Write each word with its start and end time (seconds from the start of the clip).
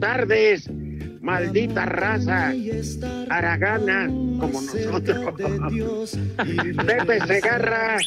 Tardes, 0.00 0.68
maldita 1.20 1.86
raza 1.86 2.52
aragana 3.28 4.06
como 4.06 4.60
nosotros. 4.62 6.18
Pepe 6.86 7.20
Segarra, 7.26 7.98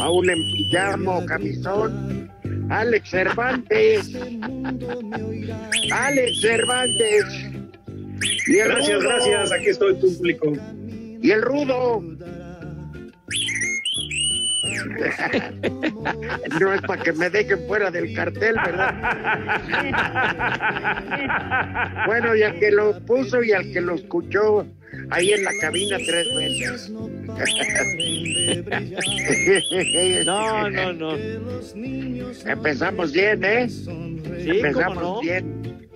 aún 0.00 0.28
en 0.30 1.26
camisón. 1.26 2.30
Alex 2.68 3.10
Cervantes. 3.10 4.12
Alex 5.92 6.40
Cervantes. 6.40 7.24
Y 8.48 8.58
el 8.58 8.68
Gracias, 8.68 8.98
rudo, 8.98 9.08
gracias. 9.08 9.52
Aquí 9.52 9.66
estoy, 9.66 9.94
público. 9.94 10.52
Y 11.22 11.30
el 11.30 11.42
rudo. 11.42 12.02
No 16.60 16.72
es 16.72 16.80
para 16.82 17.02
que 17.02 17.12
me 17.12 17.28
dejen 17.30 17.66
fuera 17.66 17.90
del 17.90 18.14
cartel, 18.14 18.56
¿verdad? 18.64 18.94
Bueno, 22.06 22.34
y 22.36 22.42
al 22.42 22.58
que 22.58 22.70
lo 22.70 22.98
puso 23.04 23.42
y 23.42 23.52
al 23.52 23.72
que 23.72 23.80
lo 23.80 23.94
escuchó 23.94 24.66
ahí 25.10 25.32
en 25.32 25.44
la 25.44 25.50
cabina 25.60 25.96
tres 25.98 26.26
veces. 26.34 26.92
No. 30.24 30.70
No, 30.70 30.92
no, 30.92 31.16
Empezamos 32.46 33.12
bien, 33.12 33.44
¿eh? 33.44 33.68
Sí, 33.68 33.90
Empezamos 34.50 35.02
no. 35.02 35.20
bien. 35.20 35.88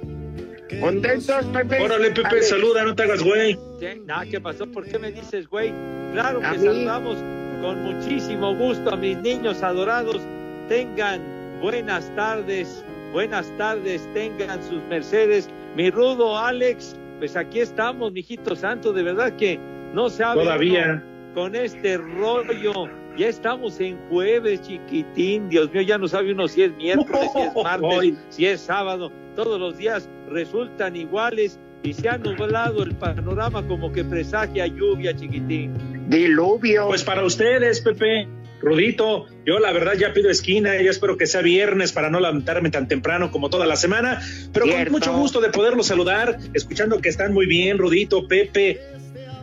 Contentos, 0.81 1.47
Pepe. 1.47 1.81
Órale, 1.81 2.11
Pepe, 2.11 2.43
saluda, 2.43 2.85
no 2.85 2.95
te 2.95 3.03
hagas 3.05 3.23
güey. 3.23 3.59
¿Qué? 3.79 4.01
Nah, 4.07 4.25
¿qué 4.25 4.41
pasó? 4.41 4.67
¿Por 4.71 4.87
qué 4.87 4.99
me 4.99 5.11
dices, 5.13 5.49
güey? 5.49 5.73
Claro 6.12 6.41
que 6.41 6.49
mí. 6.59 6.65
saludamos 6.65 7.17
con 7.60 7.82
muchísimo 7.82 8.54
gusto 8.54 8.93
a 8.93 8.97
mis 8.97 9.19
niños 9.19 9.62
adorados. 9.62 10.21
Tengan 10.69 11.21
buenas 11.60 12.10
tardes, 12.15 12.84
buenas 13.12 13.50
tardes, 13.59 14.09
tengan 14.15 14.62
sus 14.62 14.82
mercedes. 14.84 15.48
Mi 15.76 15.91
rudo 15.91 16.37
Alex, 16.37 16.97
pues 17.19 17.37
aquí 17.37 17.60
estamos, 17.60 18.12
mijito 18.12 18.56
santo, 18.56 18.93
de 18.93 19.03
verdad 19.03 19.32
que 19.37 19.59
no 19.93 20.09
sabe 20.09 20.43
Todavía. 20.43 21.03
uno 21.04 21.34
con 21.34 21.54
este 21.54 21.97
rollo. 21.99 22.88
Ya 23.16 23.28
estamos 23.28 23.78
en 23.81 23.99
jueves, 24.09 24.62
chiquitín. 24.62 25.49
Dios 25.49 25.70
mío, 25.72 25.82
ya 25.82 25.99
no 25.99 26.09
sabe 26.09 26.32
uno 26.32 26.49
si 26.49 26.62
es 26.62 26.75
miércoles, 26.76 27.28
si 27.34 27.41
es 27.41 27.53
martes, 27.62 28.15
si 28.31 28.47
es 28.47 28.60
sábado. 28.60 29.12
Todos 29.37 29.60
los 29.60 29.76
días 29.76 30.09
resultan 30.28 30.97
iguales 30.97 31.59
y 31.83 31.95
se 31.95 32.09
ha 32.09 32.19
nublado 32.19 32.83
el 32.83 32.95
panorama 32.95 33.67
como 33.67 33.93
que 33.93 34.05
presagia 34.05 34.67
lluvia, 34.67 35.17
chiquitín. 35.17 36.09
Diluvio. 36.09 36.89
Pues 36.89 37.05
para 37.05 37.25
ustedes, 37.25 37.81
Pepe, 37.81 38.29
Rudito, 38.61 39.27
yo 39.47 39.59
la 39.59 39.73
verdad 39.73 39.95
ya 39.95 40.13
pido 40.13 40.31
esquina, 40.31 40.81
yo 40.81 40.91
espero 40.91 41.17
que 41.17 41.27
sea 41.27 41.41
viernes 41.41 41.93
para 41.93 42.11
no 42.11 42.21
levantarme 42.21 42.71
tan 42.71 42.89
temprano 42.89 43.31
como 43.31 43.49
toda 43.49 43.67
la 43.67 43.77
semana, 43.77 44.21
pero 44.53 44.67
Cierto. 44.67 44.85
con 44.85 44.93
mucho 44.93 45.13
gusto 45.17 45.41
de 45.41 45.49
poderlos 45.49 45.87
saludar, 45.87 46.39
escuchando 46.53 47.01
que 47.01 47.09
están 47.09 47.33
muy 47.33 47.47
bien, 47.47 47.79
Rudito, 47.79 48.29
Pepe, 48.29 48.81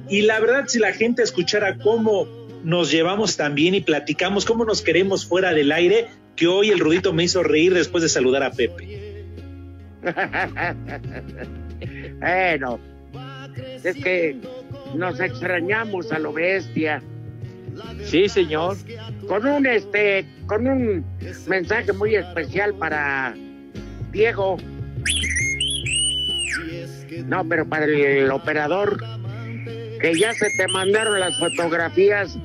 y 0.09 0.21
la 0.21 0.39
verdad 0.39 0.65
si 0.67 0.79
la 0.79 0.93
gente 0.93 1.23
escuchara 1.23 1.77
cómo 1.79 2.27
nos 2.63 2.91
llevamos 2.91 3.37
tan 3.37 3.55
bien 3.55 3.73
y 3.75 3.81
platicamos, 3.81 4.45
cómo 4.45 4.65
nos 4.65 4.81
queremos 4.81 5.25
fuera 5.25 5.53
del 5.53 5.71
aire, 5.71 6.07
que 6.35 6.47
hoy 6.47 6.69
el 6.69 6.79
Rudito 6.79 7.13
me 7.13 7.23
hizo 7.23 7.41
reír 7.41 7.73
después 7.73 8.03
de 8.03 8.09
saludar 8.09 8.43
a 8.43 8.51
Pepe. 8.51 9.25
bueno, 12.19 12.79
es 13.83 13.95
que 13.95 14.37
nos 14.95 15.19
extrañamos 15.19 16.11
a 16.11 16.19
lo 16.19 16.33
bestia. 16.33 17.01
Sí, 18.03 18.27
señor. 18.27 18.77
Con 19.27 19.45
un 19.45 19.65
este, 19.65 20.25
con 20.47 20.67
un 20.67 21.05
mensaje 21.47 21.93
muy 21.93 22.15
especial 22.15 22.73
para 22.73 23.35
Diego. 24.11 24.57
No, 27.25 27.47
pero 27.47 27.67
para 27.67 27.85
el 27.85 28.31
operador, 28.31 29.03
que 30.01 30.17
ya 30.17 30.33
se 30.33 30.47
te 30.57 30.67
mandaron 30.69 31.19
las 31.19 31.37
fotografías 31.37 32.37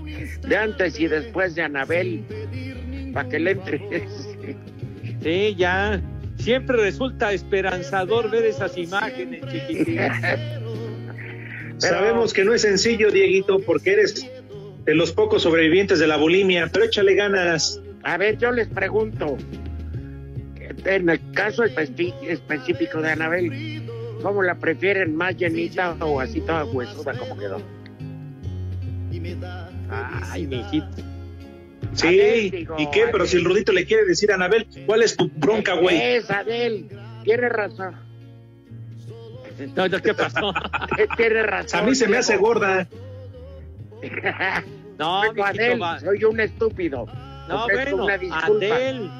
de 0.43 0.56
antes 0.56 0.99
y 0.99 1.06
después 1.06 1.55
de 1.55 1.62
Anabel, 1.62 2.25
para 3.12 3.28
que 3.28 3.38
le 3.38 3.53
entres. 3.53 4.28
Sí, 5.22 5.55
ya. 5.56 6.03
Siempre 6.43 6.77
resulta 6.77 7.33
esperanzador 7.33 8.31
ver 8.31 8.45
esas 8.45 8.77
imágenes, 8.77 9.43
chiquitín. 9.51 9.99
Sabemos 11.79 12.33
que 12.33 12.45
no 12.45 12.55
es 12.55 12.63
sencillo, 12.63 13.11
Dieguito, 13.11 13.61
porque 13.61 13.93
eres 13.93 14.29
de 14.85 14.95
los 14.95 15.13
pocos 15.13 15.43
sobrevivientes 15.43 15.99
de 15.99 16.07
la 16.07 16.17
bulimia, 16.17 16.69
pero 16.73 16.85
échale 16.85 17.15
ganas. 17.15 17.81
A 18.03 18.17
ver, 18.17 18.39
yo 18.39 18.51
les 18.53 18.69
pregunto, 18.69 19.37
en 20.85 21.09
el 21.09 21.21
caso 21.33 21.65
espe- 21.65 22.15
específico 22.29 23.01
de 23.01 23.11
Anabel, 23.13 23.83
¿cómo 24.23 24.43
la 24.43 24.57
prefieren, 24.57 25.15
más 25.15 25.37
llenita 25.37 25.95
o 26.01 26.21
así 26.21 26.41
toda 26.41 26.65
huesuda 26.65 27.13
como 27.15 27.37
quedó? 27.39 27.61
Ay, 30.31 30.47
mijito. 30.47 30.87
Sí, 31.95 32.67
¿y 32.79 32.87
qué? 32.91 33.05
Pero 33.13 33.27
si 33.27 33.37
el 33.37 33.45
Rudito 33.45 33.73
le 33.73 33.85
quiere 33.85 34.05
decir 34.05 34.33
a 34.33 34.37
Anabel, 34.37 34.67
¿cuál 34.87 35.03
es 35.03 35.17
tu 35.17 35.29
bronca, 35.29 35.75
güey? 35.75 36.01
Es 36.01 36.31
Adel, 36.31 36.89
tiene 37.25 37.49
razón. 37.49 37.95
No, 39.77 39.89
¿qué 40.01 40.15
pasó? 40.15 40.53
Tiene 41.17 41.43
razón. 41.43 41.81
A 41.81 41.83
mí 41.85 41.95
se 41.95 42.09
me 42.09 42.17
hace 42.17 42.37
gorda. 42.37 42.87
No, 44.99 45.23
mijito, 45.23 45.45
Adel, 45.45 45.83
va- 45.83 45.99
soy 46.01 46.23
un 46.25 46.39
estúpido. 46.39 47.07
No, 47.49 47.65
Ofrezco 47.65 47.97
bueno. 47.97 48.35
Adel, 48.35 49.11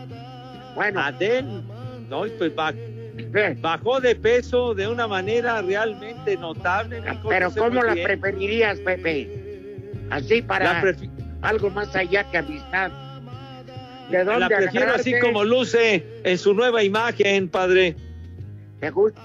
Bueno, 0.75 1.01
Adel, 1.01 1.63
no, 2.09 2.25
pues 2.39 2.53
eh, 3.35 3.57
bajó 3.61 4.01
de 4.01 4.15
peso 4.15 4.75
de 4.75 4.87
una 4.87 5.09
manera 5.09 5.61
realmente 5.63 6.37
notable. 6.37 7.03
pero 7.29 7.51
¿cómo 7.53 7.83
la 7.83 7.95
bien. 7.95 8.07
preferirías, 8.07 8.79
Pepe? 8.81 9.29
Así 10.11 10.43
para 10.43 10.75
La, 10.75 10.81
algo 11.43 11.71
más 11.71 11.95
allá 11.95 12.31
que 12.31 12.39
amistad. 12.39 12.91
¿De 14.11 14.25
dónde 14.25 14.41
la 14.41 14.49
prefiero 14.49 14.93
así 14.95 15.19
como 15.21 15.45
luce 15.45 16.05
en 16.25 16.39
su 16.39 16.55
nueva 16.55 16.83
imagen, 16.83 17.49
padre. 17.49 17.97
¿Te 18.81 18.91
gusta? 18.91 19.21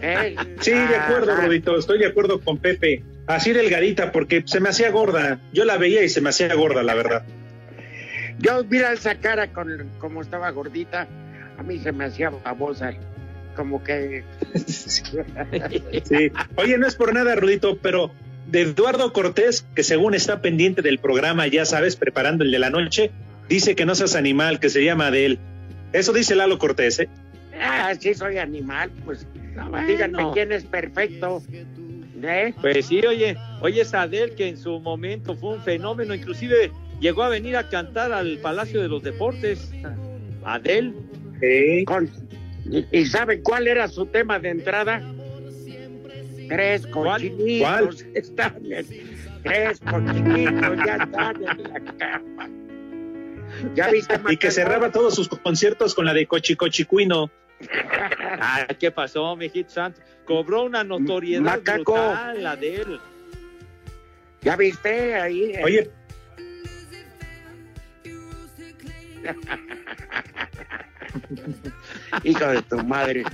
¿Qué? 0.00 0.36
Sí, 0.60 0.72
de 0.72 0.96
acuerdo, 0.96 1.32
Ah, 1.32 1.40
Rudito, 1.46 1.78
estoy 1.78 1.98
de 1.98 2.06
acuerdo 2.06 2.40
con 2.40 2.58
Pepe. 2.58 3.02
Así 3.26 3.52
delgadita, 3.52 4.12
porque 4.12 4.42
se 4.44 4.60
me 4.60 4.68
hacía 4.68 4.90
gorda. 4.90 5.40
Yo 5.52 5.64
la 5.64 5.78
veía 5.78 6.02
y 6.02 6.08
se 6.08 6.20
me 6.20 6.28
hacía 6.28 6.52
gorda, 6.54 6.82
la 6.82 6.94
verdad. 6.94 7.24
Yo, 8.38 8.64
mira 8.64 8.92
esa 8.92 9.14
cara 9.14 9.52
con 9.52 9.90
como 9.98 10.20
estaba 10.20 10.50
gordita, 10.50 11.06
a 11.56 11.62
mí 11.62 11.78
se 11.78 11.92
me 11.92 12.04
hacía 12.04 12.30
babosa, 12.30 12.92
como 13.56 13.82
que... 13.82 14.24
Sí. 16.04 16.30
Oye, 16.56 16.76
no 16.76 16.86
es 16.86 16.96
por 16.96 17.14
nada, 17.14 17.34
Rudito, 17.36 17.78
pero 17.80 18.10
de 18.46 18.62
Eduardo 18.62 19.12
Cortés, 19.12 19.64
que 19.74 19.82
según 19.82 20.14
está 20.14 20.40
pendiente 20.42 20.82
del 20.82 20.98
programa, 20.98 21.46
ya 21.46 21.64
sabes, 21.64 21.96
preparando 21.96 22.44
el 22.44 22.50
de 22.50 22.58
la 22.58 22.70
noche, 22.70 23.10
Dice 23.46 23.74
que 23.76 23.84
no 23.84 23.94
seas 23.94 24.16
animal, 24.16 24.58
que 24.58 24.70
se 24.70 24.82
llama 24.82 25.08
Adel. 25.08 25.38
Eso 25.92 26.14
dice 26.14 26.34
Lalo 26.34 26.58
Cortés, 26.58 26.98
¿eh? 27.00 27.10
Ah, 27.60 27.92
sí 28.00 28.14
soy 28.14 28.38
animal, 28.38 28.90
pues 29.04 29.26
bueno. 29.54 29.86
díganme 29.86 30.24
quién 30.32 30.50
es 30.50 30.64
perfecto. 30.64 31.42
¿Eh? 32.22 32.54
Pues 32.62 32.86
sí, 32.86 33.00
oye, 33.06 33.36
oye, 33.60 33.82
es 33.82 33.92
Adel 33.92 34.34
que 34.34 34.48
en 34.48 34.56
su 34.56 34.80
momento 34.80 35.36
fue 35.36 35.56
un 35.56 35.62
fenómeno, 35.62 36.14
inclusive 36.14 36.72
llegó 37.00 37.22
a 37.22 37.28
venir 37.28 37.54
a 37.58 37.68
cantar 37.68 38.12
al 38.12 38.38
Palacio 38.38 38.80
de 38.80 38.88
los 38.88 39.02
Deportes. 39.02 39.70
Adel, 40.42 40.94
Sí. 41.40 41.84
Con- 41.84 42.08
y, 42.64 42.86
y 42.98 43.04
saben 43.04 43.42
cuál 43.42 43.68
era 43.68 43.88
su 43.88 44.06
tema 44.06 44.38
de 44.38 44.48
entrada? 44.48 45.02
Tres 46.48 46.86
¿Cuál? 46.86 47.22
cochinitos 47.22 48.04
están 48.14 48.56
en, 48.70 48.86
tres 49.42 49.80
cochinitos 49.80 50.76
ya 50.86 50.96
están 50.96 51.36
en 51.42 51.62
la 51.72 51.80
cama. 51.98 52.48
¿Ya 53.74 53.88
viste, 53.88 54.18
Y 54.30 54.36
que 54.36 54.50
cerraba 54.50 54.90
todos 54.90 55.14
sus 55.14 55.28
conciertos 55.28 55.94
con 55.94 56.04
la 56.06 56.14
de 56.14 56.26
Cochi 56.26 56.56
Cochicuino. 56.56 57.30
ah, 58.40 58.66
¿qué 58.80 58.90
pasó, 58.90 59.36
mijito 59.36 59.70
santo? 59.70 60.00
Cobró 60.24 60.64
una 60.64 60.82
notoriedad 60.84 61.42
Macaco. 61.42 61.92
brutal, 61.94 62.46
Adel. 62.46 63.00
¿Ya 64.42 64.56
viste 64.56 65.14
ahí? 65.14 65.52
eh? 65.54 65.60
Oye, 65.64 65.90
Hijo 72.24 72.46
de 72.46 72.62
tu 72.62 72.76
madre. 72.84 73.24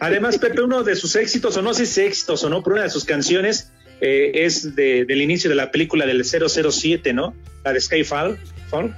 Además, 0.00 0.38
Pepe, 0.38 0.62
uno 0.62 0.82
de 0.82 0.96
sus 0.96 1.14
éxitos, 1.16 1.56
o 1.56 1.62
no 1.62 1.74
sé 1.74 1.86
si 1.86 2.00
éxitos 2.02 2.42
o 2.44 2.50
no, 2.50 2.62
pero 2.62 2.74
una 2.76 2.82
de 2.84 2.90
sus 2.90 3.04
canciones 3.04 3.72
eh, 4.00 4.44
es 4.44 4.74
de- 4.76 5.04
del 5.06 5.22
inicio 5.22 5.48
de 5.48 5.56
la 5.56 5.70
película 5.70 6.04
del 6.04 6.22
007, 6.24 7.12
¿no? 7.14 7.34
La 7.64 7.72
de 7.72 7.80
Skyfall. 7.80 8.38
Fall. 8.68 8.94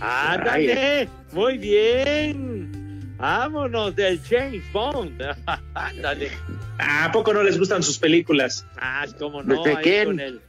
Ándale, 0.00 1.08
muy 1.32 1.58
bien. 1.58 3.14
Vámonos 3.18 3.94
del 3.94 4.20
James 4.28 4.62
Bond. 4.72 5.20
Ándale. 5.74 6.30
¿A 6.78 7.10
poco 7.12 7.32
no 7.32 7.42
les 7.42 7.58
gustan 7.58 7.82
sus 7.82 7.98
películas? 7.98 8.66
Ah, 8.76 9.06
cómo 9.18 9.42
no. 9.42 9.62
¿De 9.62 9.76
quién? 9.82 10.04
con 10.06 10.20
el- 10.20 10.40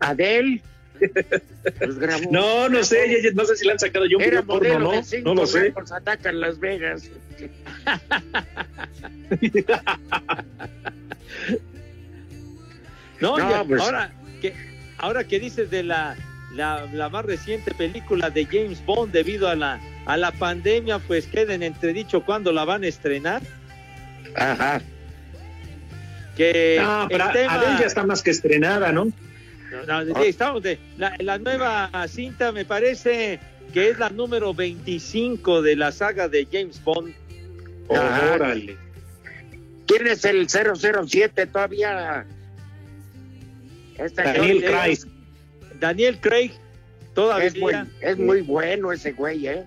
Adel. 0.00 0.62
Pues 1.78 1.98
grabó- 1.98 2.30
No, 2.30 2.68
no 2.68 2.82
sé, 2.84 3.10
ya- 3.10 3.28
ya- 3.30 3.34
no 3.34 3.44
sé 3.44 3.56
si 3.56 3.64
le 3.66 3.72
han 3.72 3.78
sacado 3.78 4.06
yo 4.06 4.18
un 4.18 4.22
Era 4.22 4.42
video 4.42 4.46
porno, 4.46 4.68
modelo 4.68 4.84
¿no? 4.90 4.92
de 4.92 5.02
cinco 5.04 5.28
No 5.34 5.40
lo 5.42 5.46
sé. 5.46 5.72
atacan 5.94 6.40
Las 6.40 6.58
Vegas. 6.60 7.10
No, 13.20 13.36
No, 13.36 13.50
ya, 13.50 13.64
pues- 13.64 13.80
ahora, 13.82 14.12
que, 14.40 14.54
ahora 14.98 15.24
que 15.24 15.38
dices 15.40 15.70
de 15.70 15.82
la, 15.82 16.16
la, 16.54 16.86
la 16.92 17.08
más 17.10 17.24
reciente 17.24 17.74
película 17.74 18.30
de 18.30 18.46
James 18.46 18.84
Bond 18.86 19.12
debido 19.12 19.48
a 19.48 19.54
la, 19.54 19.78
a 20.06 20.16
la 20.16 20.32
pandemia, 20.32 20.98
pues 21.00 21.26
queda 21.26 21.54
en 21.54 21.62
entredicho 21.62 22.24
cuándo 22.24 22.52
la 22.52 22.64
van 22.64 22.84
a 22.84 22.86
estrenar. 22.86 23.42
Ajá. 24.34 24.80
Que 26.36 26.78
No, 26.80 27.06
pero 27.10 27.26
el 27.26 27.32
tema- 27.32 27.54
Adele 27.54 27.80
ya 27.80 27.86
está 27.86 28.04
más 28.04 28.22
que 28.22 28.30
estrenada, 28.30 28.92
¿no? 28.92 29.08
No, 29.70 30.04
no, 30.04 30.22
sí, 30.22 30.28
estamos 30.28 30.62
de, 30.62 30.78
la, 30.98 31.14
la 31.18 31.38
nueva 31.38 31.90
cinta 32.08 32.50
me 32.52 32.64
parece 32.64 33.38
que 33.72 33.90
es 33.90 33.98
la 33.98 34.10
número 34.10 34.52
25 34.52 35.62
de 35.62 35.76
la 35.76 35.92
saga 35.92 36.28
de 36.28 36.46
James 36.50 36.82
Bond. 36.82 37.14
Ajá. 37.88 38.34
Órale. 38.34 38.76
¿Quién 39.86 40.06
es 40.06 40.24
el 40.24 40.48
007 40.48 41.46
todavía? 41.46 42.26
Este 43.98 44.22
Daniel 44.22 44.64
Craig. 44.64 44.98
Daniel 45.78 46.20
Craig 46.20 46.52
todavía 47.14 47.46
Es 47.46 47.58
muy, 47.58 47.74
es 48.00 48.18
muy 48.18 48.40
bueno 48.42 48.92
ese 48.92 49.12
güey, 49.12 49.46
¿eh? 49.46 49.64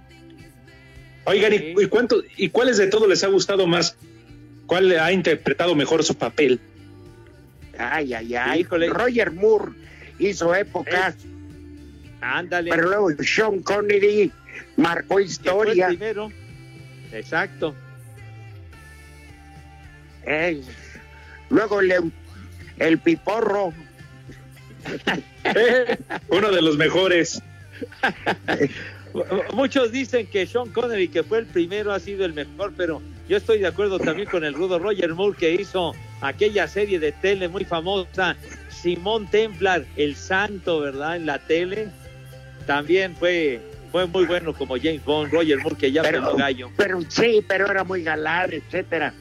Oigan, 1.26 1.54
¿y, 1.54 1.58
Sí. 1.58 1.74
y 1.78 1.86
cuánto, 1.88 2.22
¿y 2.38 2.50
cuáles 2.50 2.78
de 2.78 2.88
todos 2.88 3.08
les 3.08 3.24
ha 3.24 3.28
gustado 3.28 3.68
más? 3.68 3.96
¿Cuál 4.66 4.98
ha 5.00 5.12
interpretado 5.12 5.76
mejor 5.76 6.04
su 6.04 6.16
papel? 6.16 6.60
Ay, 7.78 8.14
ay, 8.14 8.36
ay. 8.36 8.62
Híjole. 8.62 8.90
Roger 8.90 9.32
Moore 9.32 9.72
hizo 10.30 10.54
época, 10.56 11.16
ándale 12.22 12.70
pero 12.72 12.90
luego 12.90 13.24
Sean 13.24 13.62
Connery 13.62 14.32
marcó 14.78 15.16
fue 15.16 15.22
el 15.24 15.28
historia. 15.28 15.88
primero 15.88 16.32
exacto 17.12 17.76
eh. 20.26 20.62
Luego 21.50 21.82
el, 21.82 22.12
el 22.80 22.98
Piporro. 23.00 23.74
Uno 26.30 26.52
de 26.52 26.62
los 26.62 26.78
mejores. 26.78 27.42
Muchos 29.54 29.92
dicen 29.92 30.26
que 30.28 30.48
Sean 30.48 30.70
Connery, 30.70 31.08
que 31.08 31.24
fue 31.24 31.40
el 31.40 31.46
primero, 31.46 31.92
ha 31.94 32.00
sido 32.00 32.26
el 32.26 32.34
mejor, 32.34 32.74
pero 32.76 33.02
yo 33.30 33.38
estoy 33.38 33.60
de 33.60 33.68
acuerdo 33.68 34.00
también 34.00 34.28
con 34.28 34.44
el 34.44 34.54
rudo 34.54 34.80
Roger 34.80 35.14
Moore, 35.14 35.38
que 35.38 35.54
hizo 35.54 35.94
aquella 36.24 36.68
serie 36.68 37.00
de 37.00 37.12
tele 37.12 37.48
muy 37.48 37.66
famosa, 37.66 38.36
Simón 38.70 39.28
Templar, 39.28 39.86
el 39.96 40.16
santo, 40.16 40.80
¿verdad? 40.80 41.18
En 41.18 41.26
la 41.26 41.40
tele. 41.40 41.90
También 42.66 43.16
fue, 43.16 43.62
fue 43.92 44.06
muy 44.08 44.26
bueno 44.26 44.54
como 44.54 44.78
James 44.78 45.04
Bond, 45.04 45.32
Roger 45.32 45.60
Moore, 45.60 45.76
que 45.78 45.92
ya 45.92 46.02
Pero- 46.02 46.24
pegó 46.24 46.38
gallo. 46.38 46.72
Pero 46.78 47.00
sí, 47.08 47.44
pero 47.48 47.70
era 47.70 47.84
muy 47.84 48.04
galán, 48.04 48.52
etcétera. 48.54 49.14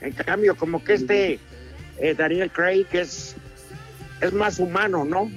En 0.00 0.12
cambio, 0.12 0.54
como 0.56 0.82
que 0.84 0.94
este 0.94 1.38
eh, 1.98 2.14
Daniel 2.14 2.50
Craig 2.50 2.86
es, 2.92 3.34
es 4.20 4.32
más 4.32 4.58
humano, 4.58 5.04
¿no? 5.04 5.30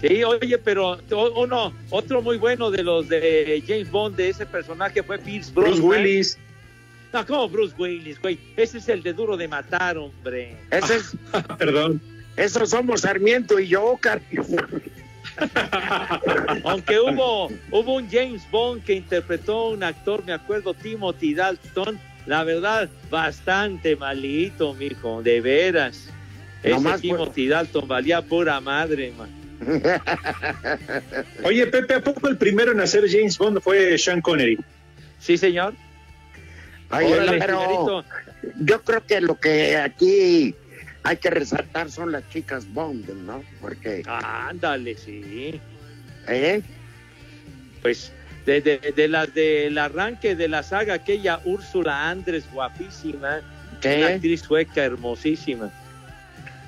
Sí, 0.00 0.24
oye, 0.24 0.56
pero 0.56 0.98
uno, 1.36 1.74
otro 1.90 2.22
muy 2.22 2.38
bueno 2.38 2.70
de 2.70 2.82
los 2.82 3.08
de 3.08 3.62
James 3.66 3.90
Bond, 3.90 4.16
de 4.16 4.30
ese 4.30 4.46
personaje 4.46 5.02
fue 5.02 5.18
Pierce 5.18 5.52
Bruce. 5.52 5.80
Willis. 5.80 6.38
No, 7.12 7.26
como 7.26 7.48
Bruce 7.48 7.74
Willis, 7.76 8.20
güey. 8.20 8.38
Ese 8.56 8.78
es 8.78 8.88
el 8.88 9.02
de 9.02 9.12
duro 9.12 9.36
de 9.36 9.48
matar, 9.48 9.98
hombre. 9.98 10.56
Ese 10.70 10.96
es, 10.96 11.16
Perdón. 11.58 12.00
esos 12.36 12.70
somos 12.70 13.00
Sarmiento 13.02 13.58
y 13.58 13.68
yo, 13.68 13.98
cariño. 14.00 14.44
Aunque 16.64 16.98
hubo, 17.00 17.48
hubo 17.70 17.96
un 17.96 18.08
James 18.10 18.42
Bond 18.50 18.84
que 18.84 18.94
interpretó 18.94 19.68
un 19.70 19.82
actor, 19.82 20.24
me 20.24 20.32
acuerdo, 20.32 20.74
Timothy 20.74 21.34
Dalton, 21.34 21.98
la 22.26 22.44
verdad, 22.44 22.88
bastante 23.10 23.96
malito, 23.96 24.74
mijo, 24.74 25.22
de 25.22 25.40
veras. 25.40 26.10
Ese 26.62 26.74
Nomás 26.74 27.00
Timothy 27.00 27.48
Dalton 27.48 27.88
valía 27.88 28.22
pura 28.22 28.60
madre, 28.60 29.12
man. 29.16 29.30
Oye, 31.44 31.66
Pepe, 31.66 31.94
¿a 31.94 32.00
poco 32.02 32.28
el 32.28 32.36
primero 32.36 32.72
en 32.72 32.80
hacer 32.80 33.04
James 33.10 33.36
Bond 33.36 33.60
fue 33.60 33.98
Sean 33.98 34.20
Connery? 34.20 34.58
Sí, 35.18 35.36
señor. 35.36 35.74
Oye, 36.92 37.14
Órale, 37.14 37.38
pero 37.38 37.60
señorito. 37.60 38.04
yo 38.60 38.82
creo 38.82 39.06
que 39.06 39.20
lo 39.20 39.38
que 39.38 39.76
aquí 39.76 40.54
hay 41.02 41.16
que 41.18 41.30
resaltar 41.30 41.90
son 41.90 42.12
las 42.12 42.28
chicas 42.30 42.66
Bond, 42.72 43.08
¿no? 43.24 43.42
Porque, 43.60 44.02
Ándale, 44.06 44.96
sí. 44.96 45.60
¿eh? 46.28 46.62
Pues 47.82 48.12
de, 48.44 48.60
de, 48.60 48.78
de 48.94 49.08
las 49.08 49.32
del 49.34 49.78
arranque 49.78 50.34
de 50.34 50.48
la 50.48 50.62
saga, 50.62 50.94
aquella 50.94 51.40
Úrsula 51.44 52.08
Andrés, 52.10 52.44
guapísima, 52.52 53.38
una 53.38 53.80
¿Qué? 53.80 54.04
actriz 54.04 54.40
sueca 54.42 54.82
hermosísima. 54.84 55.70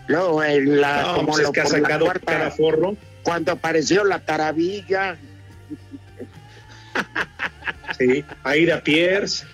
Luego 0.07 0.43
en 0.45 0.81
la, 0.81 1.03
No, 1.03 1.15
como 1.17 1.27
pues 1.29 1.39
es 1.41 1.45
lo- 1.47 1.53
que 1.53 1.61
ha 1.63 1.67
sacado 1.67 2.05
cuarta, 2.05 2.27
cada 2.33 2.51
forro. 2.51 2.97
cuando 3.23 3.53
apareció 3.53 4.05
la 4.05 4.21
taravilla, 4.21 5.17
Sí. 7.99 8.25
Aida 8.43 8.81
Pierce. 8.83 9.45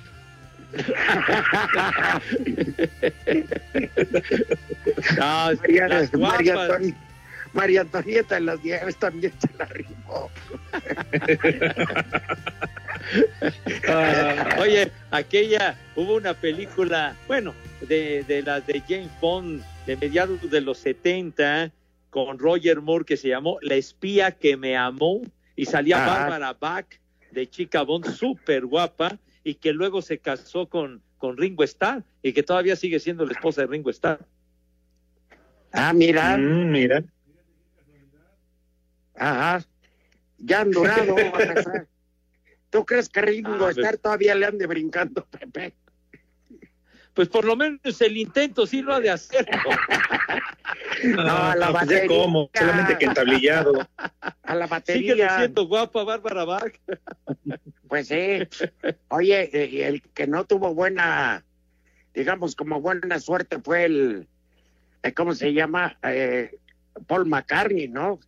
No, 5.19 5.51
María, 5.61 5.89
las 5.89 6.13
María. 6.15 6.55
Antoni- 6.55 6.95
María 7.53 7.81
Antonieta 7.83 8.37
en 8.37 8.47
las 8.47 8.63
Nieves 8.63 8.97
también 8.97 9.33
se 9.41 9.49
la 9.59 9.65
rimó. 9.67 10.31
Ah, 13.89 14.57
Oye, 14.61 14.91
aquella, 15.11 15.77
hubo 15.97 16.15
una 16.17 16.35
película, 16.35 17.17
bueno, 17.27 17.55
de, 17.81 18.23
de 18.25 18.43
las 18.43 18.67
de 18.67 18.83
James 18.87 19.11
Bond 19.21 19.63
de 19.87 19.97
mediados 19.97 20.51
de 20.51 20.61
los 20.61 20.79
70 20.79 21.71
con 22.11 22.39
Roger 22.39 22.81
Moore 22.83 23.05
que 23.07 23.17
se 23.17 23.29
llamó 23.29 23.59
La 23.63 23.75
espía 23.77 24.33
que 24.33 24.57
me 24.57 24.77
amó 24.77 25.23
y 25.57 25.65
salía 25.67 26.05
Ajá. 26.05 26.19
Bárbara 26.21 26.53
Bach 26.59 26.87
de 27.33 27.49
chica 27.49 27.83
Bond 27.83 28.11
súper 28.15 28.67
guapa 28.67 29.19
y 29.49 29.55
que 29.55 29.73
luego 29.73 30.03
se 30.03 30.19
casó 30.19 30.69
con, 30.69 31.03
con 31.17 31.39
Ringo 31.39 31.65
Starr 31.65 32.05
y 32.23 32.35
que 32.35 32.43
todavía 32.43 32.77
sigue 32.77 33.01
siendo 33.01 33.25
la 33.25 33.33
esposa 33.33 33.63
de 33.63 33.69
Ringo 33.69 33.89
Starr. 33.89 34.21
Ah, 35.73 35.95
mira, 35.95 36.37
mm, 36.37 36.71
mira. 36.71 37.03
ajá, 39.15 39.65
ya 40.37 40.61
han 40.61 40.71
durado. 40.71 41.17
¿Tú 42.71 42.85
crees 42.85 43.09
que 43.09 43.23
Ringo 43.23 43.65
Ah, 43.65 43.71
Starr 43.71 43.97
todavía 43.97 44.35
le 44.35 44.45
ande 44.45 44.67
brincando, 44.67 45.25
Pepe? 45.25 45.73
Pues 47.19 47.29
por 47.29 47.45
lo 47.45 47.57
menos 47.57 48.01
el 48.01 48.17
intento 48.17 48.65
sí 48.65 48.81
lo 48.81 48.95
ha 48.95 49.01
de 49.01 49.11
hacer. 49.11 49.45
No, 51.05 51.23
a 51.23 51.57
la 51.57 51.71
pues 51.73 51.89
ya 51.89 51.97
batería. 51.97 52.07
como, 52.07 52.51
solamente 52.55 52.99
que 52.99 53.05
entablillado. 53.07 53.73
A 53.97 54.55
la 54.55 54.67
Sigue 54.67 54.71
batería. 54.71 55.39
siendo 55.39 55.67
guapa 55.67 56.05
Bárbara 56.05 56.45
Bach. 56.45 56.73
Pues 57.89 58.07
sí. 58.07 58.47
Oye, 59.09 59.51
eh, 59.53 59.89
el 59.89 60.01
que 60.03 60.29
no 60.29 60.45
tuvo 60.45 60.75
buena, 60.75 61.45
digamos, 62.15 62.55
como 62.55 62.81
buena 62.81 63.19
suerte 63.19 63.59
fue 63.61 63.85
el, 63.85 64.29
eh, 65.03 65.13
¿cómo 65.13 65.35
se 65.35 65.53
llama? 65.53 65.99
Eh, 66.05 66.57
Paul 67.09 67.27
McCartney, 67.27 67.89
¿no? 67.89 68.21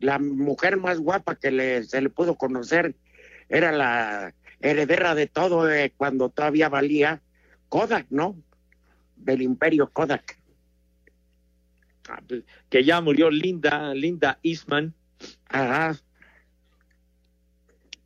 La 0.00 0.18
mujer 0.18 0.78
más 0.78 0.98
guapa 0.98 1.36
que 1.36 1.52
le, 1.52 1.84
se 1.84 2.00
le 2.00 2.10
pudo 2.10 2.34
conocer 2.34 2.96
era 3.48 3.70
la 3.70 4.34
heredera 4.60 5.14
de 5.14 5.28
todo 5.28 5.70
eh, 5.72 5.92
cuando 5.96 6.28
todavía 6.28 6.68
valía 6.68 7.20
Kodak, 7.68 8.06
¿no? 8.10 8.36
Del 9.16 9.42
imperio 9.42 9.88
Kodak. 9.90 10.38
Ah, 12.08 12.22
pues, 12.26 12.42
Que 12.68 12.84
ya 12.84 13.00
murió 13.00 13.30
Linda, 13.30 13.92
Linda 13.94 14.38
Eastman. 14.42 14.94
Ajá. 15.48 15.96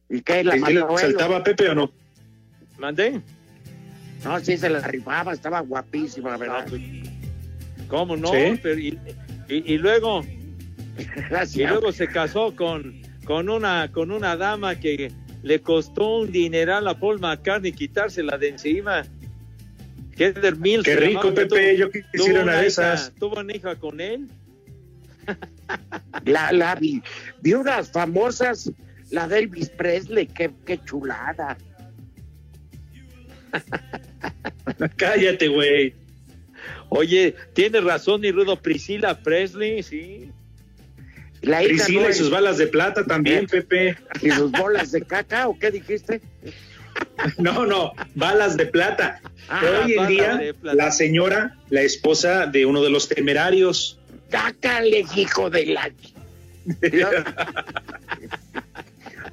¿Y 0.09 0.23
qué? 0.23 0.43
¿La 0.43 0.53
¿Sí 0.55 0.61
le 0.73 0.81
mató 0.81 0.95
él? 0.95 0.99
saltaba 0.99 1.43
Pepe 1.43 1.69
o 1.71 1.75
no? 1.75 1.93
¿Mandé? 2.79 3.21
No, 4.25 4.39
sí, 4.41 4.57
se 4.57 4.69
la 4.69 4.81
rifaba, 4.81 5.33
estaba 5.33 5.61
guapísima, 5.61 6.37
¿verdad? 6.37 6.67
Pues, 6.69 6.83
¿Cómo 7.89 8.17
no? 8.17 8.29
Sí. 8.33 8.59
Pero 8.63 8.79
y, 8.81 8.99
y- 9.49 9.75
y 9.75 9.79
luego 9.79 10.23
y 10.99 11.05
Gracias. 11.29 11.71
luego 11.71 11.93
se 11.93 12.09
casó 12.09 12.55
con, 12.55 13.01
con 13.25 13.49
una 13.49 13.91
con 13.93 14.11
una 14.11 14.37
dama 14.37 14.77
que 14.77 15.13
le 15.43 15.61
costó 15.63 16.19
un 16.19 16.33
dineral 16.33 16.87
a 16.89 16.99
Paul 16.99 17.19
McCartney 17.21 17.73
quitársela 17.73 18.37
de 18.39 18.49
encima. 18.51 19.05
Heather 20.21 20.57
Mills. 20.57 20.85
Qué 20.85 20.97
rico, 20.97 21.33
Pepe, 21.35 21.47
tuvo- 21.49 21.73
yo 21.79 21.91
quisiera 21.91 22.43
una 22.43 22.53
de 22.57 22.59
hija- 22.69 22.93
esas. 22.95 23.13
Tuvo 23.19 23.41
una 23.41 23.55
hija 23.57 23.75
con 23.77 24.01
él. 24.01 24.29
La, 26.25 26.53
la 26.53 26.75
vi, 26.75 27.03
vi 27.41 27.55
unas 27.55 27.91
famosas, 27.93 28.71
la 29.11 29.29
de 29.29 29.39
Elvis 29.41 29.69
Presley, 29.71 30.27
qué, 30.27 30.51
qué 30.67 30.79
chulada. 30.85 31.57
Cállate, 34.97 35.49
güey. 35.49 35.95
Oye, 36.89 37.35
tiene 37.53 37.81
razón 37.81 38.21
mi 38.21 38.33
rudo 38.33 38.61
Priscila 38.61 39.19
Presley, 39.21 39.83
sí. 39.83 40.31
La 41.43 41.63
hija 41.63 41.69
Priscila 41.85 42.01
no 42.03 42.09
y 42.09 42.11
es- 42.11 42.19
sus 42.19 42.31
balas 42.31 42.59
de 42.59 42.67
plata 42.67 43.05
también, 43.05 43.47
Pepe. 43.51 43.97
y 44.23 44.31
sus 44.31 44.51
bolas 44.51 44.91
de 44.93 45.03
caca, 45.03 45.49
¿o 45.49 45.59
qué 45.59 45.71
dijiste? 45.71 46.21
No, 47.39 47.67
no, 47.67 47.93
balas 48.15 48.57
de 48.57 48.67
plata. 48.67 49.21
Ah, 49.49 49.63
Hoy 49.85 49.95
en 49.95 50.07
día, 50.07 50.41
la 50.63 50.91
señora, 50.91 51.57
la 51.69 51.83
esposa 51.83 52.47
de 52.47 52.65
uno 52.67 52.83
de 52.83 52.91
los 52.91 53.09
temerarios. 53.09 53.99
Cácale, 54.31 55.05
hijo 55.17 55.51
de 55.51 55.67
la... 55.67 55.91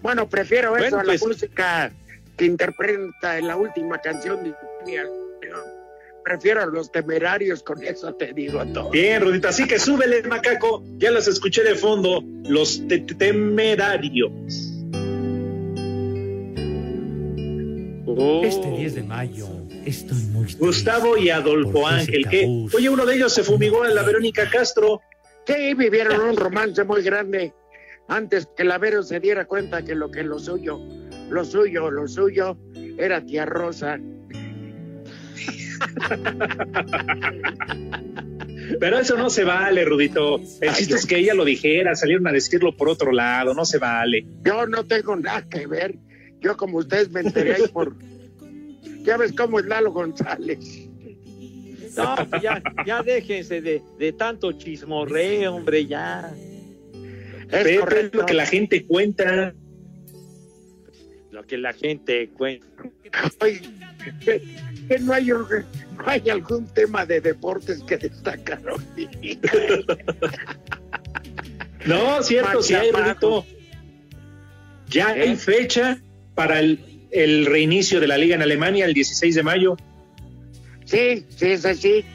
bueno, 0.01 0.27
prefiero 0.29 0.75
eso 0.75 0.83
Bueno, 0.83 0.99
a 0.99 1.03
la 1.03 1.11
pues- 1.13 1.25
música 1.25 1.91
que 2.37 2.45
interpreta 2.45 3.37
en 3.37 3.47
la 3.47 3.55
última 3.55 3.99
canción 3.99 4.43
de 4.43 4.53
Prefiero 6.23 6.61
a 6.61 6.65
los 6.65 6.91
temerarios, 6.91 7.63
con 7.63 7.81
eso 7.81 8.13
te 8.15 8.33
digo 8.33 8.61
todo. 8.73 8.89
Bien, 8.89 9.21
Rudito, 9.21 9.47
así 9.47 9.65
que 9.65 9.79
súbele, 9.79 10.23
macaco. 10.23 10.83
Ya 10.97 11.09
las 11.09 11.25
escuché 11.29 11.63
de 11.63 11.75
fondo. 11.75 12.21
Los 12.49 12.85
te- 12.89 12.99
temerarios. 12.99 14.73
Oh. 18.09 18.41
Este 18.43 18.71
10 18.71 18.95
de 18.95 19.03
mayo 19.03 19.49
estoy 19.85 20.17
muy 20.31 20.45
triste. 20.45 20.65
Gustavo 20.65 21.17
y 21.17 21.29
Adolfo 21.29 21.85
Ángel. 21.85 22.25
Que, 22.29 22.45
oye, 22.73 22.89
uno 22.89 23.05
de 23.05 23.15
ellos 23.15 23.33
se 23.33 23.43
fumigó 23.43 23.83
a 23.83 23.89
la 23.89 24.01
Verónica 24.03 24.49
Castro. 24.49 25.01
Sí, 25.45 25.73
vivieron 25.73 26.21
un 26.21 26.37
romance 26.37 26.85
muy 26.85 27.01
grande 27.01 27.53
antes 28.07 28.47
que 28.55 28.63
la 28.63 28.77
Vero 28.77 29.03
se 29.03 29.19
diera 29.19 29.45
cuenta 29.45 29.83
que 29.83 29.93
lo 29.93 30.09
que 30.09 30.23
lo 30.23 30.39
suyo, 30.39 30.79
lo 31.29 31.43
suyo, 31.43 31.91
lo 31.91 32.07
suyo 32.07 32.57
era 32.97 33.25
tía 33.25 33.45
Rosa. 33.45 33.99
Pero 38.79 38.99
eso 38.99 39.17
no 39.17 39.29
se 39.29 39.43
vale, 39.43 39.83
Rudito. 39.85 40.39
El 40.61 40.73
chiste 40.73 40.95
es 40.95 41.05
que 41.05 41.17
ella 41.17 41.33
lo 41.33 41.43
dijera, 41.45 41.95
salieron 41.95 42.27
a 42.27 42.31
decirlo 42.31 42.75
por 42.75 42.87
otro 42.89 43.11
lado. 43.11 43.53
No 43.53 43.65
se 43.65 43.77
vale. 43.77 44.25
Yo 44.43 44.65
no 44.65 44.85
tengo 44.85 45.15
nada 45.15 45.45
que 45.47 45.67
ver. 45.67 45.95
Yo 46.39 46.55
como 46.55 46.77
ustedes 46.77 47.09
me 47.09 47.21
enteré 47.21 47.55
ahí 47.55 47.67
por... 47.67 47.95
Ya 49.03 49.17
ves 49.17 49.33
cómo 49.33 49.59
es 49.59 49.65
Lalo 49.65 49.91
González. 49.91 50.87
No, 51.95 52.15
pues 52.29 52.41
ya, 52.41 52.61
ya 52.85 53.01
déjense 53.01 53.61
de, 53.61 53.81
de 53.97 54.13
tanto 54.13 54.51
chismorreo, 54.51 55.55
hombre, 55.55 55.85
ya. 55.85 56.31
Es 56.33 57.45
Pepe, 57.47 57.73
es 57.73 57.79
correcto. 57.79 58.17
lo 58.19 58.25
que 58.25 58.33
la 58.33 58.45
gente 58.45 58.85
cuenta. 58.85 59.53
Lo 61.31 61.43
que 61.45 61.57
la 61.57 61.73
gente 61.73 62.29
cuenta. 62.29 62.67
Oye, 63.41 63.61
que, 64.23 64.41
que 64.87 64.99
no, 64.99 65.13
hay, 65.13 65.27
no 65.27 66.03
hay 66.05 66.29
algún 66.29 66.67
tema 66.73 67.05
de 67.05 67.21
deportes 67.21 67.81
que 67.83 67.97
destacaron. 67.97 68.83
No, 71.85 72.21
cierto, 72.21 72.61
sí 72.61 72.73
hay, 72.73 72.91
Machapaco. 72.91 73.41
Rudito. 73.41 73.57
Ya 74.89 75.15
¿Eh? 75.15 75.21
hay 75.21 75.35
fecha 75.37 76.01
para 76.37 76.59
el, 76.59 76.79
el 77.09 77.47
reinicio 77.47 77.99
de 77.99 78.05
la 78.05 78.15
liga 78.15 78.35
en 78.35 78.43
Alemania 78.43 78.85
el 78.85 78.93
16 78.93 79.33
de 79.33 79.41
mayo. 79.41 79.75
Sí, 80.85 81.25
sí, 81.35 81.47
es 81.47 81.65
así. 81.65 82.05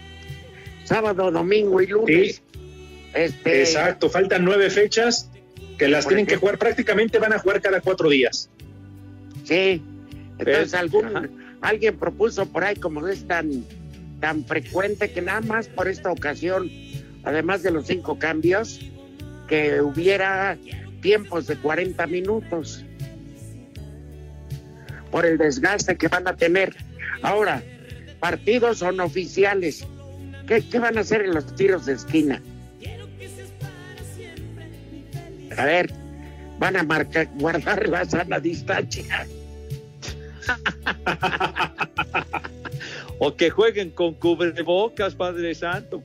Sábado, 0.85 1.33
domingo 1.33 1.83
y 1.83 1.89
lunes. 1.89 2.37
Sí. 2.37 2.43
Este, 3.15 3.63
Exacto, 3.63 4.09
faltan 4.09 4.45
nueve 4.45 4.71
fechas 4.71 5.29
que 5.77 5.89
las 5.89 6.07
tienen 6.07 6.25
que 6.25 6.37
jugar 6.37 6.57
prácticamente, 6.57 7.19
van 7.19 7.33
a 7.33 7.41
jugar 7.41 7.61
cada 7.61 7.81
cuatro 7.81 8.09
días. 8.09 8.49
Sí. 9.43 9.83
Entonces 10.39 10.71
¿Ves? 10.71 10.75
algún, 10.75 11.17
Ajá. 11.17 11.29
alguien 11.61 11.99
propuso 11.99 12.47
por 12.47 12.63
ahí, 12.63 12.77
como 12.77 13.09
es 13.09 13.27
tan, 13.27 13.65
tan 14.21 14.45
frecuente 14.45 15.11
que 15.11 15.21
nada 15.21 15.41
más 15.41 15.67
por 15.67 15.89
esta 15.89 16.13
ocasión, 16.13 16.71
además 17.25 17.65
de 17.65 17.73
los 17.73 17.89
cinco 17.89 18.21
cambios, 18.21 18.79
que 19.49 19.81
hubiera 19.81 20.57
tiempos 21.01 21.49
de 21.49 21.57
40 21.57 22.07
minutos 22.07 22.85
por 25.13 25.25
el 25.25 25.39
desgaste 25.39 25.97
que 25.97 26.09
van 26.09 26.27
a 26.27 26.35
tener. 26.35 26.75
Ahora, 27.23 27.63
partidos 28.19 28.79
son 28.79 28.99
oficiales. 28.99 29.87
¿Qué, 30.49 30.67
qué 30.69 30.81
van 30.81 30.99
a 30.99 31.03
hacer 31.03 31.23
en 31.23 31.35
los 31.35 31.55
tiros 31.55 31.87
de 31.87 31.93
esquina? 31.93 32.43
A 35.57 35.65
ver, 35.65 35.93
van 36.59 36.77
a 36.77 36.83
marcar, 36.83 37.29
guardar 37.39 37.89
la 37.89 38.05
sana 38.05 38.41
distancia. 38.41 39.27
O 43.19 43.37
que 43.37 43.51
jueguen 43.51 43.91
con 43.91 44.15
cubrebocas, 44.15 45.15
Padre 45.15 45.55
Santo. 45.55 46.03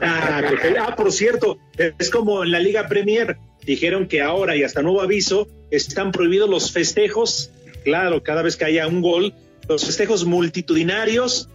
Ah, 0.00 0.42
ah, 0.80 0.96
por 0.96 1.12
cierto, 1.12 1.58
es 1.76 2.10
como 2.10 2.42
en 2.42 2.50
la 2.50 2.58
Liga 2.58 2.88
Premier. 2.88 3.36
Dijeron 3.64 4.08
que 4.08 4.22
ahora 4.22 4.56
y 4.56 4.62
hasta 4.62 4.82
nuevo 4.82 5.02
aviso 5.02 5.48
están 5.70 6.12
prohibidos 6.12 6.48
los 6.48 6.72
festejos. 6.72 7.50
Claro, 7.86 8.20
cada 8.20 8.42
vez 8.42 8.56
que 8.56 8.64
haya 8.64 8.88
un 8.88 9.00
gol, 9.00 9.32
los 9.68 9.84
festejos 9.86 10.24
multitudinarios 10.24 11.48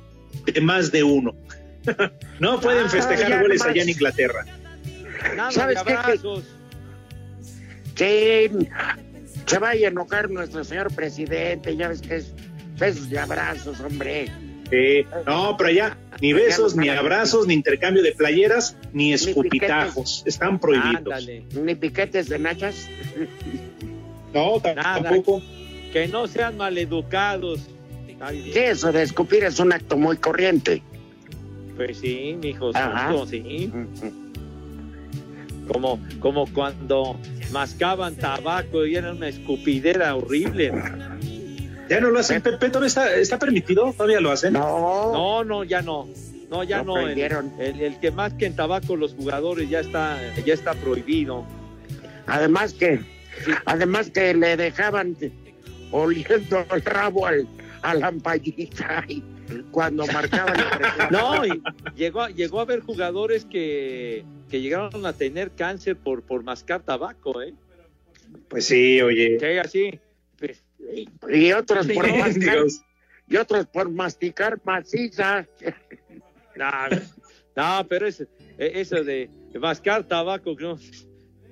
de 0.45 0.61
más 0.61 0.89
de 0.89 1.03
uno. 1.03 1.35
no 2.39 2.61
pueden 2.61 2.85
Ah, 2.85 2.89
festejar 2.89 3.29
ya 3.29 3.41
goles 3.41 3.61
allá 3.63 3.83
en 3.83 3.89
Inglaterra. 3.89 4.45
Nada 5.35 5.51
¿Sabes 5.51 5.83
qué? 5.83 5.91
abrazos. 5.93 6.43
Sí, 7.95 8.50
se 9.45 9.59
vaya 9.59 9.88
a 9.88 9.91
enojar 9.91 10.29
nuestro 10.29 10.63
señor 10.63 10.93
presidente, 10.95 11.75
ya 11.75 11.89
ves 11.89 12.01
que 12.01 12.15
es 12.15 12.33
besos 12.79 13.11
y 13.11 13.17
abrazos, 13.17 13.79
hombre. 13.81 14.27
Eh, 14.71 15.05
no, 15.27 15.57
pero 15.57 15.69
allá 15.69 15.97
ni 16.21 16.31
besos, 16.31 16.77
ni 16.77 16.88
abrazos, 16.88 17.45
ni 17.45 17.53
intercambio 17.55 18.01
de 18.03 18.13
playeras, 18.13 18.77
ni 18.93 19.11
escupitajos. 19.11 20.23
Están 20.25 20.59
prohibidos. 20.59 20.95
Ándale. 20.95 21.43
Ni 21.61 21.75
piquetes 21.75 22.29
de 22.29 22.39
nachas. 22.39 22.88
No, 24.33 24.61
t- 24.61 24.73
Nada. 24.73 25.11
Que 25.91 26.07
no 26.07 26.27
sean 26.27 26.57
maleducados. 26.57 27.60
Sí, 28.29 28.51
eso 28.60 28.91
de 28.91 29.01
escupir 29.03 29.43
es 29.43 29.60
un 29.60 29.74
acto 29.74 29.98
muy 29.98 30.15
corriente. 30.17 30.83
Pues 31.75 31.98
sí, 31.98 32.38
mijo 32.39 32.69
Ajá. 32.74 33.07
santo, 33.07 33.25
sí. 33.25 33.71
Como, 35.67 36.00
como 36.19 36.45
cuando 36.53 37.17
mascaban 37.51 38.15
tabaco 38.15 38.86
y 38.86 38.95
era 38.95 39.12
una 39.12 39.27
escupidera 39.29 40.15
horrible. 40.15 40.71
Ya 41.89 42.00
no 42.00 42.10
lo 42.10 42.19
hacen, 42.19 42.41
Pepe, 42.41 42.67
¿todavía 42.69 42.88
está, 42.88 43.15
está 43.15 43.39
permitido? 43.39 43.91
¿Todavía 43.93 44.19
lo 44.21 44.31
hacen? 44.31 44.53
No, 44.53 45.12
No, 45.12 45.43
no, 45.43 45.63
ya 45.63 45.81
no. 45.81 46.07
No, 46.50 46.63
ya 46.63 46.79
Lo 46.83 46.95
no. 46.95 47.00
El, 47.07 47.17
el- 47.19 47.81
el 47.81 48.00
que 48.00 48.12
más 48.12 48.33
que 48.33 48.45
en 48.45 48.55
tabaco 48.55 48.95
los 48.98 49.13
jugadores 49.13 49.69
ya 49.69 49.79
está, 49.79 50.17
ya 50.45 50.53
está 50.53 50.74
prohibido. 50.74 51.45
además 52.27 52.74
que, 52.74 53.00
además 53.65 54.10
que 54.12 54.33
le 54.33 54.57
dejaban 54.57 55.15
oliendo 55.91 56.65
el 56.71 56.81
rabo 56.81 57.25
al, 57.25 57.48
a 57.81 57.93
la 57.93 58.07
ampallita 58.07 59.05
cuando 59.71 60.05
marcaban 60.07 60.55
el. 60.60 61.12
No, 61.12 61.45
y 61.45 61.62
llegó, 61.95 62.27
llegó 62.27 62.60
a 62.60 62.63
haber 62.63 62.81
jugadores 62.81 63.45
que, 63.45 64.24
que 64.50 64.62
llegaron 64.62 65.05
a 65.05 65.13
tener 65.13 65.51
cáncer 65.51 65.98
por, 65.98 66.24
por 66.24 66.43
mascar 66.43 66.81
tabaco, 66.81 67.41
¿eh? 67.41 67.53
Pues 68.48 68.65
sí, 68.65 69.01
oye. 69.01 69.38
Sí, 69.39 69.57
así. 69.57 70.00
Pues, 70.38 70.63
Y 71.29 71.51
otros 71.51 71.88
por 71.88 72.17
masticar, 72.17 72.57
y 73.27 73.38
otros 73.38 73.65
por 73.67 73.89
masticar 73.89 74.60
maciza. 74.63 75.48
no, 76.55 76.71
no, 77.55 77.88
pero 77.88 78.07
es, 78.07 78.25
eso 78.57 79.03
de 79.03 79.29
mascar 79.60 80.03
tabaco, 80.07 80.55
no, 80.60 80.77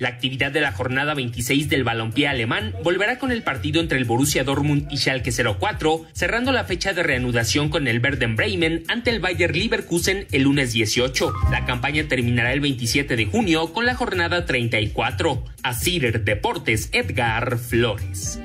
La 0.00 0.08
actividad 0.08 0.50
de 0.50 0.62
la 0.62 0.72
jornada 0.72 1.12
26 1.12 1.68
del 1.68 1.84
balompié 1.84 2.26
alemán 2.26 2.74
volverá 2.82 3.18
con 3.18 3.32
el 3.32 3.42
partido 3.42 3.82
entre 3.82 3.98
el 3.98 4.06
Borussia 4.06 4.44
Dortmund 4.44 4.88
y 4.90 4.96
Schalke 4.96 5.30
04, 5.30 6.06
cerrando 6.14 6.52
la 6.52 6.64
fecha 6.64 6.94
de 6.94 7.02
reanudación 7.02 7.68
con 7.68 7.86
el 7.86 8.00
Werder 8.00 8.34
Bremen 8.34 8.84
ante 8.88 9.10
el 9.10 9.20
Bayer 9.20 9.54
Leverkusen 9.54 10.26
el 10.32 10.44
lunes 10.44 10.72
18. 10.72 11.34
La 11.50 11.66
campaña 11.66 12.08
terminará 12.08 12.54
el 12.54 12.60
27 12.60 13.14
de 13.14 13.26
junio 13.26 13.74
con 13.74 13.84
la 13.84 13.94
jornada 13.94 14.46
34. 14.46 15.44
A 15.62 15.74
Cider 15.74 16.24
Deportes, 16.24 16.88
Edgar 16.92 17.58
Flores. 17.58 18.40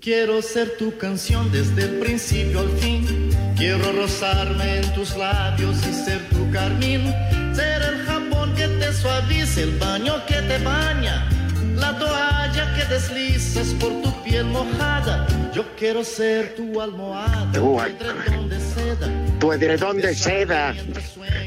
Quiero 0.00 0.40
ser 0.40 0.78
tu 0.78 0.96
canción 0.96 1.52
desde 1.52 1.82
el 1.82 1.98
principio 1.98 2.60
al 2.60 2.70
fin. 2.78 3.27
Quiero 3.58 3.90
rozarme 3.90 4.76
en 4.76 4.94
tus 4.94 5.16
labios 5.16 5.84
y 5.84 5.92
ser 5.92 6.20
tu 6.28 6.48
carmín. 6.52 7.12
Ser 7.52 7.82
el 7.82 8.06
jabón 8.06 8.54
que 8.54 8.68
te 8.68 8.92
suavice, 8.92 9.64
el 9.64 9.76
baño 9.78 10.24
que 10.26 10.36
te 10.42 10.58
baña. 10.58 11.28
La 11.74 11.98
toalla 11.98 12.72
que 12.76 12.84
deslizas 12.84 13.74
por 13.80 14.00
tu 14.00 14.22
piel 14.22 14.44
mojada. 14.44 15.26
Yo 15.52 15.64
quiero 15.76 16.04
ser 16.04 16.54
tu 16.54 16.80
almohada, 16.80 17.50
tu 17.52 17.80
edredón 17.80 18.48
de 18.48 18.60
seda. 18.60 19.08
Tu 19.40 19.52
edredón 19.52 19.96
de 19.96 20.14
seda, 20.14 20.74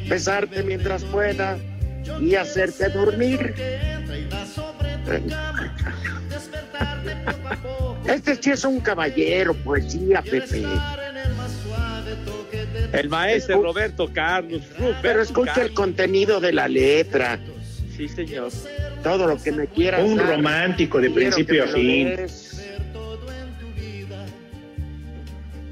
besarte 0.09 0.63
mientras 0.63 1.05
pueda 1.05 1.57
y 2.19 2.35
hacerte 2.35 2.89
dormir. 2.89 3.55
Este 8.05 8.35
sí 8.35 8.51
es 8.51 8.65
un 8.65 8.81
caballero, 8.81 9.53
poesía, 9.53 10.21
Pepe. 10.21 10.65
El 12.93 13.09
maestro 13.09 13.61
Roberto 13.61 14.09
Carlos. 14.13 14.61
Roberto 14.77 14.99
Pero 15.01 15.21
escucha 15.21 15.61
el 15.61 15.73
contenido 15.73 16.39
de 16.39 16.51
la 16.53 16.67
letra, 16.67 17.39
Sí, 17.95 18.07
señor. 18.07 18.49
todo 19.03 19.27
lo 19.27 19.41
que 19.41 19.51
me 19.51 19.67
quieras. 19.67 20.03
Un 20.03 20.17
dar. 20.17 20.27
romántico 20.35 20.99
de 20.99 21.09
principio 21.09 21.63
a 21.63 21.67
fin. 21.67 22.13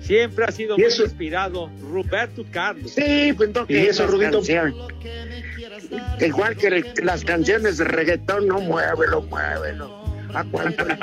Siempre 0.02 0.45
ha 0.45 0.52
sido 0.52 0.75
Y 0.75 0.82
muy 0.82 0.88
eso- 0.89 1.04
inspirado 1.04 1.69
Roberto 1.82 2.43
Carlos. 2.49 2.91
Sí, 2.91 3.32
pues 3.38 3.49
no 3.54 3.63
¿Y 3.63 3.67
que 3.67 3.89
eso, 3.89 4.08
canciones. 4.19 4.73
Igual 6.19 6.56
que 6.56 6.67
el- 6.67 6.86
las 7.04 7.23
canciones 7.23 7.78
de 7.78 7.84
reggaetón, 7.86 8.47
no 8.47 8.60
muévelo, 8.60 9.21
muévelo. 9.23 9.99
¿A 10.34 10.43
cuánto 10.45 10.86
de- 10.86 10.95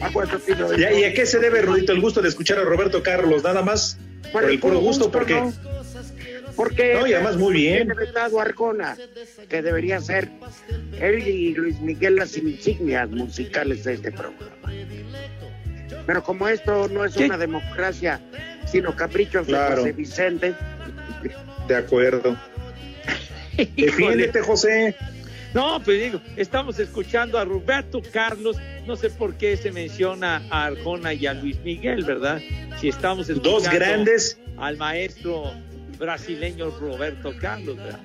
¿A 0.00 0.10
cuánto 0.12 0.36
el 0.36 0.42
kilo 0.42 0.68
de- 0.70 1.00
¿Y 1.00 1.04
a, 1.04 1.12
qué 1.14 1.26
se 1.26 1.38
debe, 1.38 1.62
Rudito, 1.62 1.92
el 1.92 2.00
gusto 2.00 2.22
de 2.22 2.28
escuchar 2.28 2.58
a 2.58 2.62
Roberto 2.62 3.02
Carlos? 3.02 3.42
Nada 3.42 3.62
más 3.62 3.98
por 4.32 4.44
el 4.44 4.58
puro 4.58 4.78
gusto, 4.78 5.10
porque 5.10 5.34
¿no? 5.34 5.52
Porque 6.56 6.94
No, 6.94 7.06
y 7.06 7.14
además 7.14 7.36
muy 7.36 7.54
bien. 7.54 7.92
Arjona, 8.38 8.96
que 9.48 9.62
debería 9.62 10.00
ser 10.00 10.28
él 11.00 11.26
y 11.26 11.54
Luis 11.54 11.80
Miguel 11.80 12.16
las 12.16 12.36
insignias 12.36 13.08
musicales 13.10 13.84
de 13.84 13.94
este 13.94 14.12
programa. 14.12 14.46
Pero 16.06 16.22
como 16.22 16.48
esto 16.48 16.88
no 16.88 17.04
es 17.04 17.14
¿Qué? 17.14 17.24
una 17.26 17.38
democracia, 17.38 18.20
sino 18.66 18.94
caprichos 18.96 19.46
Claro. 19.46 19.70
de 19.76 19.76
José 19.80 19.92
Vicente, 19.92 20.54
de 21.68 21.76
acuerdo. 21.76 22.36
Defiéndete, 23.76 24.40
José. 24.40 24.96
No, 25.54 25.82
pues 25.82 26.00
digo, 26.00 26.20
estamos 26.36 26.78
escuchando 26.78 27.38
a 27.38 27.44
Roberto 27.44 28.00
Carlos. 28.12 28.56
No 28.86 28.94
sé 28.96 29.10
por 29.10 29.34
qué 29.34 29.56
se 29.56 29.72
menciona 29.72 30.42
a 30.50 30.66
Arjona 30.66 31.12
y 31.12 31.26
a 31.26 31.34
Luis 31.34 31.58
Miguel, 31.64 32.04
¿verdad? 32.04 32.40
Si 32.80 32.88
estamos 32.88 33.28
escuchando 33.28 33.58
Dos 33.60 33.70
grandes. 33.70 34.38
al 34.56 34.76
maestro 34.76 35.52
brasileño 35.98 36.70
Roberto 36.70 37.32
Carlos, 37.40 37.76
¿verdad? 37.76 38.00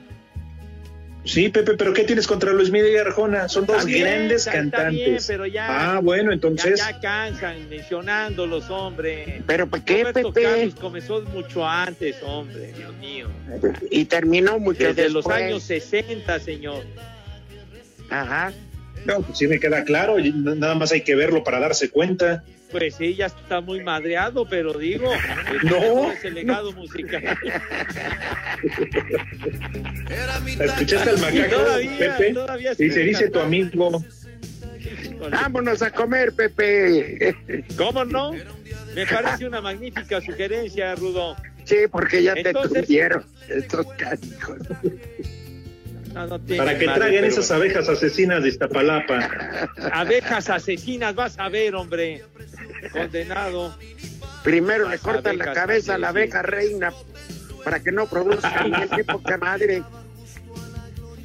Sí, 1.23 1.49
Pepe, 1.49 1.73
pero 1.75 1.91
¿qué 1.93 2.03
tienes 2.03 2.27
contra 2.27 2.53
Luis 2.53 2.69
Miguel 2.69 2.93
y 2.93 2.97
Arjona? 2.97 3.49
Son 3.49 3.65
dos 3.65 3.83
bien, 3.85 4.01
grandes 4.03 4.45
está- 4.45 4.51
está 4.51 4.59
cantantes. 4.77 5.05
bien, 5.05 5.17
pero 5.25 5.45
ya- 5.47 5.95
ah, 5.95 5.99
bueno, 5.99 6.29
Ya, 6.29 6.33
entonces. 6.35 6.77
ya 6.79 6.99
cansan 6.99 7.67
mencionándolos, 7.67 8.69
hombre. 8.69 9.41
pero 9.47 9.65
¿por 9.67 9.81
qué, 9.83 10.03
Roberto 10.03 10.31
Pepe? 10.33 10.47
Carlos 10.47 10.75
comenzó 10.75 11.21
mucho 11.23 11.67
antes, 11.67 12.17
hombre, 12.23 12.73
Dios 12.77 12.93
mío. 12.97 13.27
Y 13.89 14.05
terminó 14.05 14.59
mucho 14.59 14.83
Desde 14.83 15.09
los 15.09 15.25
años 15.27 15.63
60, 15.63 16.39
señor. 16.39 16.83
Ajá. 18.09 18.53
No, 19.05 19.21
pues 19.21 19.37
sí 19.37 19.47
me 19.47 19.59
queda 19.59 19.83
claro. 19.83 20.15
Nada 20.19 20.75
más 20.75 20.91
hay 20.91 21.01
que 21.01 21.15
verlo 21.15 21.43
para 21.43 21.59
darse 21.59 21.89
cuenta. 21.89 22.43
Pues 22.71 22.95
sí, 22.95 23.13
ya 23.15 23.27
está 23.27 23.61
muy 23.61 23.83
madreado, 23.83 24.47
pero 24.49 24.73
digo, 24.73 25.09
No, 25.63 26.11
ese 26.11 26.31
legado 26.31 26.71
musical. 26.73 27.23
¿Escuchaste 30.59 31.09
al 31.11 31.17
Y 31.17 31.21
macaco, 31.21 31.55
todavía- 31.55 31.97
Pepe? 32.17 32.33
todavía 32.33 32.71
Y 32.77 32.89
se 32.91 32.99
dice 33.01 33.29
tu 33.29 33.39
amigo. 33.39 34.03
Vámonos 35.31 35.81
a 35.81 35.91
comer, 35.91 36.33
Pepe. 36.33 37.35
¿Cómo 37.77 38.03
no? 38.05 38.33
Me 38.93 39.05
parece 39.05 39.45
una 39.47 39.61
magnífica 39.61 40.21
sugerencia, 40.21 40.95
Rudo. 40.95 41.35
Sí, 41.63 41.75
porque 41.91 42.23
ya 42.23 42.33
Entonces- 42.35 42.73
te 42.73 42.83
tuvieron 42.83 43.25
estos 43.49 43.85
canijos. 43.93 44.57
No, 46.15 46.25
no 46.27 46.39
tiene 46.39 46.63
Para 46.63 46.79
que 46.79 46.85
madre, 46.85 46.99
traigan 47.01 47.21
pero- 47.23 47.33
esas 47.33 47.51
abejas 47.51 47.89
asesinas 47.89 48.41
de 48.41 48.49
Iztapalapa. 48.49 49.69
Abejas 49.91 50.49
asesinas, 50.49 51.13
vas 51.13 51.37
a 51.37 51.49
ver, 51.49 51.75
hombre. 51.75 52.23
Condenado. 52.91 53.75
Primero 54.43 54.87
le 54.89 54.97
cortan 54.99 55.37
la 55.37 55.51
cabeza 55.53 55.95
a 55.95 55.97
la 55.97 56.09
abeja 56.09 56.41
reina 56.41 56.93
para 57.63 57.81
que 57.81 57.91
no 57.91 58.07
produzca 58.07 58.65
qué 58.95 59.03
poca 59.11 59.37
madre. 59.37 59.83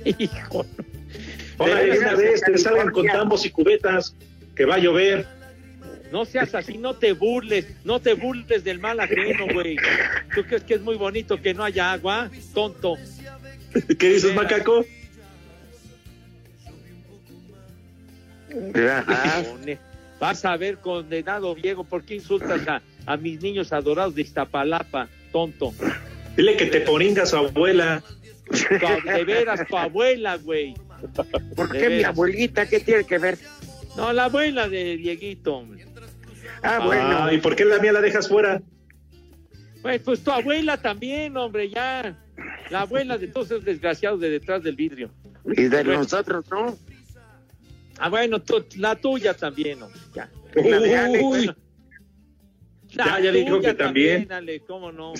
Hijo. 0.05 0.67
Ahora 1.59 1.81
de 1.83 1.99
una 1.99 2.15
vez 2.15 2.43
que 2.43 2.59
salgan 2.59 2.91
con 2.91 3.07
tambos 3.07 3.45
y 3.47 3.51
cubetas, 3.51 4.15
que 4.57 4.65
va 4.65 4.77
a 4.77 4.79
llover. 4.79 5.27
No 6.11 6.25
seas 6.25 6.55
así, 6.57 6.77
no 6.79 6.95
te 6.95 7.13
burles, 7.13 7.67
no 7.85 8.01
te 8.01 8.15
burles 8.15 8.65
del 8.65 8.81
mal 8.81 8.99
ajeno, 8.99 9.47
güey. 9.53 9.77
¿Tú 10.35 10.43
crees 10.45 10.65
que 10.65 10.75
es 10.75 10.81
muy 10.81 10.97
bonito 10.97 11.41
que 11.41 11.55
no 11.55 11.63
haya 11.63 11.93
agua? 11.93 12.29
Tonto. 12.53 12.97
¿Qué 13.99 14.09
dices, 14.09 14.35
macaco? 14.35 14.85
Cone- 18.51 19.79
Vas 20.19 20.45
a 20.45 20.57
ver, 20.59 20.77
condenado 20.79 21.55
Diego, 21.55 21.83
¿por 21.85 22.05
qué 22.05 22.17
insultas 22.17 22.67
a, 22.69 22.83
a 23.07 23.17
mis 23.17 23.41
niños 23.41 23.73
adorados 23.73 24.15
de 24.15 24.21
Iztapalapa, 24.23 25.09
tonto? 25.33 25.73
Dile 26.37 26.57
que 26.59 26.67
te 26.67 26.83
poringa 26.83 27.25
su 27.25 27.37
abuela. 27.37 28.03
De 28.51 29.25
veras, 29.25 29.67
tu 29.67 29.77
abuela, 29.79 30.37
güey. 30.37 30.75
¿Por 31.57 31.71
qué 31.73 31.89
mi 31.89 32.03
abuelita? 32.03 32.67
¿Qué 32.67 32.81
tiene 32.81 33.05
que 33.05 33.17
ver? 33.17 33.39
No, 33.97 34.13
la 34.13 34.25
abuela 34.27 34.69
de 34.69 34.97
Dieguito, 34.99 35.57
hombre. 35.57 35.87
Ah, 36.63 36.81
bueno. 36.85 37.25
Ah, 37.25 37.33
¿Y 37.33 37.39
por 37.39 37.57
qué 37.57 37.65
la 37.65 37.79
mía 37.79 37.93
la 37.93 38.03
dejas 38.03 38.29
fuera? 38.29 38.61
Pues, 39.81 40.03
pues 40.03 40.21
tu 40.23 40.31
abuela 40.31 40.77
también, 40.77 41.35
hombre, 41.39 41.71
ya. 41.71 42.15
La 42.71 42.83
abuela 42.83 43.19
de 43.19 43.29
todos 43.29 43.47
esos 43.51 43.65
desgraciados 43.65 44.21
de 44.21 44.31
detrás 44.31 44.63
del 44.63 44.77
vidrio. 44.77 45.11
Y 45.47 45.63
de 45.63 45.69
Bueno. 45.69 45.95
nosotros, 45.95 46.45
¿no? 46.51 46.77
Ah, 47.99 48.09
bueno, 48.09 48.43
la 48.77 48.97
tuya 48.97 49.35
también, 49.35 49.83
hombre. 49.83 50.01
Ya. 50.15 50.31
La 50.55 50.81
de 50.81 50.97
Alex. 50.97 51.25
Uy, 51.25 51.31
Bueno. 51.47 51.57
La 52.93 53.05
Ya, 53.05 53.21
ya 53.21 53.33
dijo 53.33 53.57
tuya 53.59 53.71
que 53.71 53.75
también. 53.77 54.33
Ale, 54.33 54.61
¿cómo 54.61 54.91
no? 54.91 55.13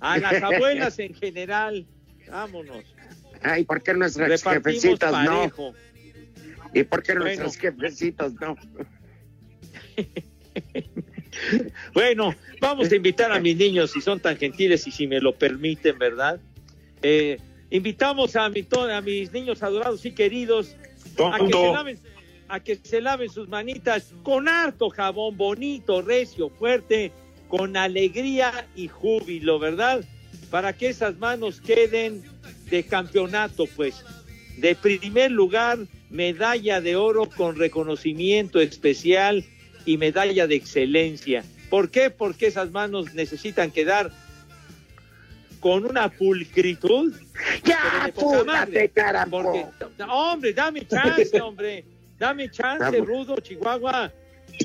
A 0.00 0.18
las 0.18 0.42
abuelas 0.42 0.98
en 0.98 1.14
general, 1.14 1.86
vámonos. 2.28 2.84
Ay, 3.42 3.64
¿por 3.64 3.82
qué 3.82 3.94
nuestras 3.94 4.28
Repartimos 4.28 4.74
jefecitas 4.74 5.24
no? 5.24 5.52
¿Y 6.74 6.82
por 6.84 7.02
qué 7.02 7.12
Bueno. 7.12 7.26
nuestros 7.26 7.56
jefecitos 7.58 8.32
no? 8.40 8.56
Bueno, 11.92 12.34
vamos 12.60 12.90
a 12.90 12.96
invitar 12.96 13.32
a 13.32 13.40
mis 13.40 13.56
niños, 13.56 13.90
si 13.92 14.00
son 14.00 14.20
tan 14.20 14.36
gentiles 14.36 14.86
y 14.86 14.90
si 14.90 15.06
me 15.06 15.20
lo 15.20 15.34
permiten, 15.34 15.98
¿verdad? 15.98 16.40
Eh, 17.02 17.38
invitamos 17.70 18.36
a, 18.36 18.48
mi, 18.48 18.66
a 18.92 19.00
mis 19.00 19.32
niños 19.32 19.62
adorados 19.62 20.04
y 20.04 20.12
queridos 20.12 20.76
a 21.18 21.38
que, 21.38 21.46
se 21.46 21.50
Tonto. 21.50 21.72
laven, 21.72 21.98
a 22.48 22.60
que 22.60 22.76
se 22.76 23.00
laven 23.00 23.30
sus 23.30 23.48
manitas 23.48 24.12
con 24.22 24.48
harto 24.48 24.90
jabón 24.90 25.36
bonito, 25.36 26.02
recio, 26.02 26.50
fuerte, 26.50 27.12
con 27.48 27.76
alegría 27.76 28.66
y 28.74 28.88
júbilo, 28.88 29.58
¿verdad? 29.58 30.04
Para 30.50 30.72
que 30.72 30.88
esas 30.88 31.18
manos 31.18 31.60
queden 31.60 32.22
de 32.70 32.84
campeonato, 32.84 33.66
pues. 33.76 34.04
De 34.58 34.74
primer 34.74 35.30
lugar, 35.30 35.78
medalla 36.10 36.80
de 36.80 36.96
oro 36.96 37.28
con 37.28 37.56
reconocimiento 37.56 38.60
especial 38.60 39.44
y 39.86 39.96
medalla 39.96 40.46
de 40.46 40.56
excelencia. 40.56 41.42
¿Por 41.70 41.90
qué? 41.90 42.10
Porque 42.10 42.48
esas 42.48 42.70
manos 42.70 43.14
necesitan 43.14 43.70
quedar 43.70 44.10
con 45.60 45.86
una 45.86 46.10
pulcritud. 46.10 47.14
¡Ya, 47.64 48.12
púdate, 48.14 48.88
caramba! 48.90 49.42
Porque, 49.42 49.66
hombre, 50.08 50.52
dame 50.52 50.86
chance, 50.86 51.40
hombre. 51.40 51.84
Dame 52.18 52.50
chance. 52.50 52.98
Rudo, 52.98 53.36
Chihuahua. 53.40 54.12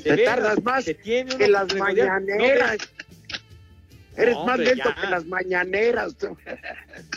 Te 0.02 0.10
veras, 0.10 0.36
tardas 0.36 0.62
más 0.62 0.84
se 0.84 0.94
tiene 0.94 1.36
que 1.36 1.48
las 1.48 1.74
mañaneras. 1.74 2.78
Eres 4.16 4.36
más 4.44 4.58
lento 4.58 4.90
ya. 4.94 4.94
que 5.00 5.06
las 5.08 5.24
mañaneras. 5.26 6.16
tú. 6.16 6.36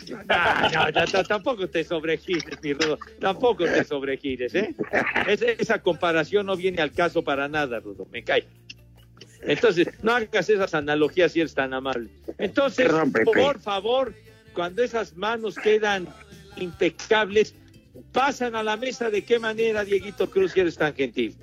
No, 0.07 0.91
no, 0.91 1.05
no, 1.13 1.23
tampoco 1.23 1.67
te 1.67 1.83
sobregires, 1.83 2.61
mi 2.61 2.73
Rudo. 2.73 2.97
Tampoco 3.19 3.65
te 3.65 3.83
sobregires, 3.83 4.53
¿eh? 4.55 4.73
Es- 5.27 5.41
esa 5.41 5.79
comparación 5.81 6.45
no 6.45 6.55
viene 6.55 6.81
al 6.81 6.91
caso 6.91 7.23
para 7.23 7.47
nada, 7.47 7.79
Rudo. 7.79 8.07
Me 8.11 8.23
cae. 8.23 8.45
Entonces, 9.41 9.89
no 10.01 10.13
hagas 10.13 10.49
esas 10.49 10.73
analogías 10.73 11.31
si 11.31 11.41
eres 11.41 11.53
tan 11.53 11.73
amable. 11.73 12.09
Entonces, 12.37 12.85
Perdón, 12.85 13.11
por 13.25 13.59
favor, 13.59 14.13
cuando 14.53 14.83
esas 14.83 15.15
manos 15.17 15.55
quedan 15.55 16.07
impecables, 16.57 17.53
pasan 18.11 18.55
a 18.55 18.63
la 18.63 18.77
mesa. 18.77 19.09
¿De 19.09 19.23
qué 19.23 19.37
manera, 19.39 19.83
Dieguito 19.83 20.29
Cruz, 20.29 20.51
si 20.53 20.59
eres 20.61 20.75
tan 20.77 20.93
gentil? 20.95 21.35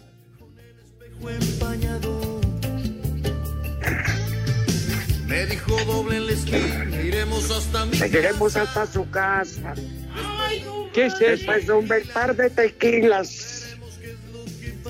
Me 5.32 5.46
dijo 5.46 5.74
doble 5.86 6.18
en 6.18 6.26
la 6.26 6.32
esquina, 6.32 7.02
iremos 7.02 7.50
hasta 7.50 7.86
mi 7.86 7.96
Seguiremos 7.96 8.54
hasta 8.54 8.84
su 8.86 9.08
casa. 9.08 9.72
¿Qué 10.92 11.06
es 11.06 11.14
eso? 11.14 11.24
Después 11.24 11.66
de 11.66 11.72
un 11.72 11.88
par 12.12 12.36
de 12.36 12.50
tequilas. 12.50 13.78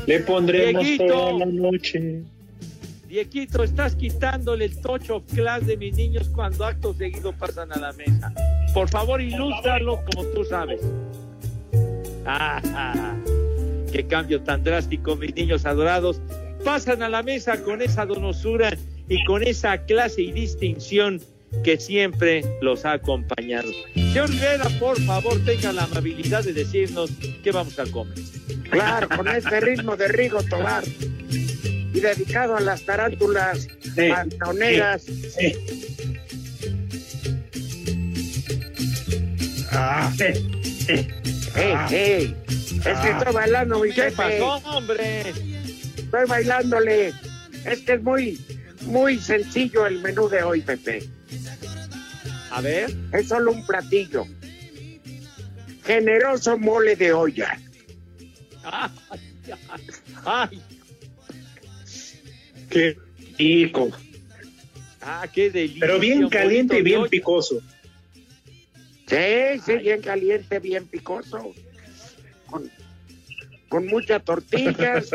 Le 0.04 0.18
pondremos 0.18 0.82
Dieguito. 0.82 1.06
toda 1.06 1.32
la 1.34 1.46
noche. 1.46 2.22
Dieguito, 3.06 3.62
estás 3.62 3.94
quitándole 3.94 4.64
el 4.64 4.80
tocho 4.80 5.22
class 5.32 5.64
de 5.64 5.76
mis 5.76 5.94
niños 5.94 6.28
cuando 6.30 6.64
acto 6.64 6.92
seguido 6.92 7.32
pasan 7.32 7.72
a 7.72 7.78
la 7.78 7.92
mesa. 7.92 8.34
Por 8.74 8.88
favor, 8.88 9.20
ilústralo 9.20 10.04
como 10.06 10.26
tú 10.30 10.44
sabes. 10.44 10.80
Ah, 12.26 12.60
ah, 12.74 13.14
qué 13.92 14.04
cambio 14.08 14.42
tan 14.42 14.64
drástico, 14.64 15.14
mis 15.14 15.36
niños 15.36 15.64
adorados. 15.66 16.20
Pasan 16.64 17.04
a 17.04 17.08
la 17.08 17.22
mesa 17.22 17.62
con 17.62 17.80
esa 17.80 18.04
donosura 18.06 18.76
y 19.12 19.22
con 19.24 19.42
esa 19.42 19.76
clase 19.84 20.22
y 20.22 20.32
distinción 20.32 21.20
que 21.64 21.76
siempre 21.76 22.42
los 22.62 22.86
ha 22.86 22.92
acompañado. 22.92 23.70
Señor 23.94 24.30
Rivera, 24.30 24.66
por 24.80 24.98
favor, 25.02 25.38
tenga 25.44 25.70
la 25.70 25.84
amabilidad 25.84 26.42
de 26.42 26.54
decirnos 26.54 27.10
qué 27.44 27.52
vamos 27.52 27.78
a 27.78 27.84
comer. 27.84 28.18
Claro, 28.70 29.08
con 29.14 29.28
este 29.28 29.60
ritmo 29.60 29.98
de 29.98 30.08
Rigo 30.08 30.42
Tobar. 30.44 30.82
Y 31.28 32.00
dedicado 32.00 32.56
a 32.56 32.60
las 32.60 32.86
tarántulas 32.86 33.68
Sí, 33.82 34.08
pantoneras. 34.08 35.02
Sí. 35.02 35.52
Ah, 39.72 40.10
eh, 40.20 40.32
eh. 40.88 41.08
¡Ey, 41.54 41.74
ey! 41.90 42.36
Es 42.48 42.98
que 42.98 43.10
estoy 43.10 43.34
bailando, 43.34 43.78
mi 43.78 43.90
¿Qué 43.90 44.04
jefe. 44.04 44.16
pasó, 44.16 44.54
hombre? 44.70 45.20
Estoy 45.98 46.26
bailándole. 46.26 47.12
Es 47.66 47.80
que 47.80 47.92
es 47.92 48.02
muy, 48.02 48.40
muy 48.84 49.18
sencillo 49.18 49.86
el 49.86 50.00
menú 50.00 50.28
de 50.28 50.42
hoy, 50.42 50.60
Pepe. 50.62 51.02
A 52.50 52.60
ver. 52.60 52.90
Es 53.12 53.28
solo 53.28 53.52
un 53.52 53.64
platillo. 53.66 54.26
Generoso 55.84 56.58
mole 56.58 56.96
de 56.96 57.12
olla. 57.12 57.58
Ay, 58.64 58.90
ay, 60.24 60.62
Qué 62.70 62.96
rico. 63.38 63.90
ah, 65.00 65.26
qué 65.32 65.50
delicia. 65.50 65.80
Pero 65.80 65.98
bien 65.98 66.28
caliente 66.28 66.78
y 66.78 66.82
bien 66.82 67.06
picoso. 67.08 67.60
Sí, 69.06 69.60
sí, 69.66 69.76
bien 69.76 70.00
caliente, 70.00 70.58
bien 70.58 70.86
picoso. 70.86 71.52
Con, 72.46 72.70
con 73.68 73.86
muchas 73.86 74.24
tortillas 74.24 75.10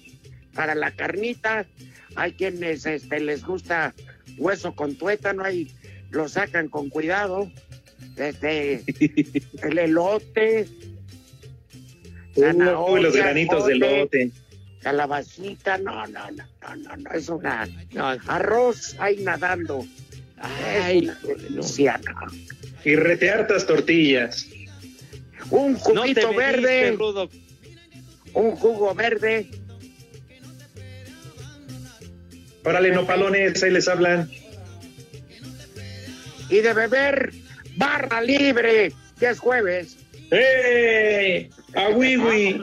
para 0.54 0.74
la 0.74 0.90
carnita. 0.90 1.66
Hay 2.16 2.32
quienes 2.32 2.86
este, 2.86 3.20
les 3.20 3.44
gusta 3.44 3.94
hueso 4.36 4.74
con 4.74 4.96
tuétano, 4.96 5.44
ahí 5.44 5.70
lo 6.10 6.28
sacan 6.28 6.68
con 6.68 6.88
cuidado. 6.88 7.50
Este, 8.16 8.82
el 9.62 9.78
elote, 9.78 10.66
Uy, 12.36 13.02
los 13.02 13.16
granitos 13.16 13.66
de 13.66 13.74
mole, 13.74 13.98
lote. 14.00 14.30
calabacita, 14.80 15.78
no, 15.78 16.06
no, 16.06 16.30
no, 16.30 16.44
no, 16.62 16.76
no, 16.76 16.96
no, 16.96 17.10
es 17.10 17.28
una 17.28 17.68
No, 17.92 18.06
arroz 18.26 18.94
ahí 19.00 19.18
nadando. 19.18 19.84
Ay, 20.40 21.02
no. 21.02 21.62
Y 22.84 22.94
rete 22.96 23.30
hartas 23.30 23.66
tortillas. 23.66 24.46
Un 25.50 25.72
no 25.72 25.78
juguito 25.78 26.30
me 26.32 26.36
verde. 26.36 26.98
un 28.34 28.50
jugo 28.52 28.94
verde, 28.94 29.50
Órale, 32.64 32.90
nopalones, 32.92 33.62
ahí 33.62 33.70
les 33.70 33.88
hablan. 33.88 34.30
y 36.50 36.60
de 36.60 36.72
beber 36.72 37.30
barra 37.76 38.22
libre, 38.22 38.90
que 39.18 39.28
es 39.28 39.38
jueves. 39.38 39.98
¡Eh! 40.30 41.50
¡A 41.74 41.90
Wiwi! 41.90 42.62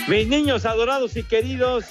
Mis 0.08 0.26
niños 0.26 0.64
adorados 0.66 1.16
y 1.16 1.22
queridos, 1.22 1.84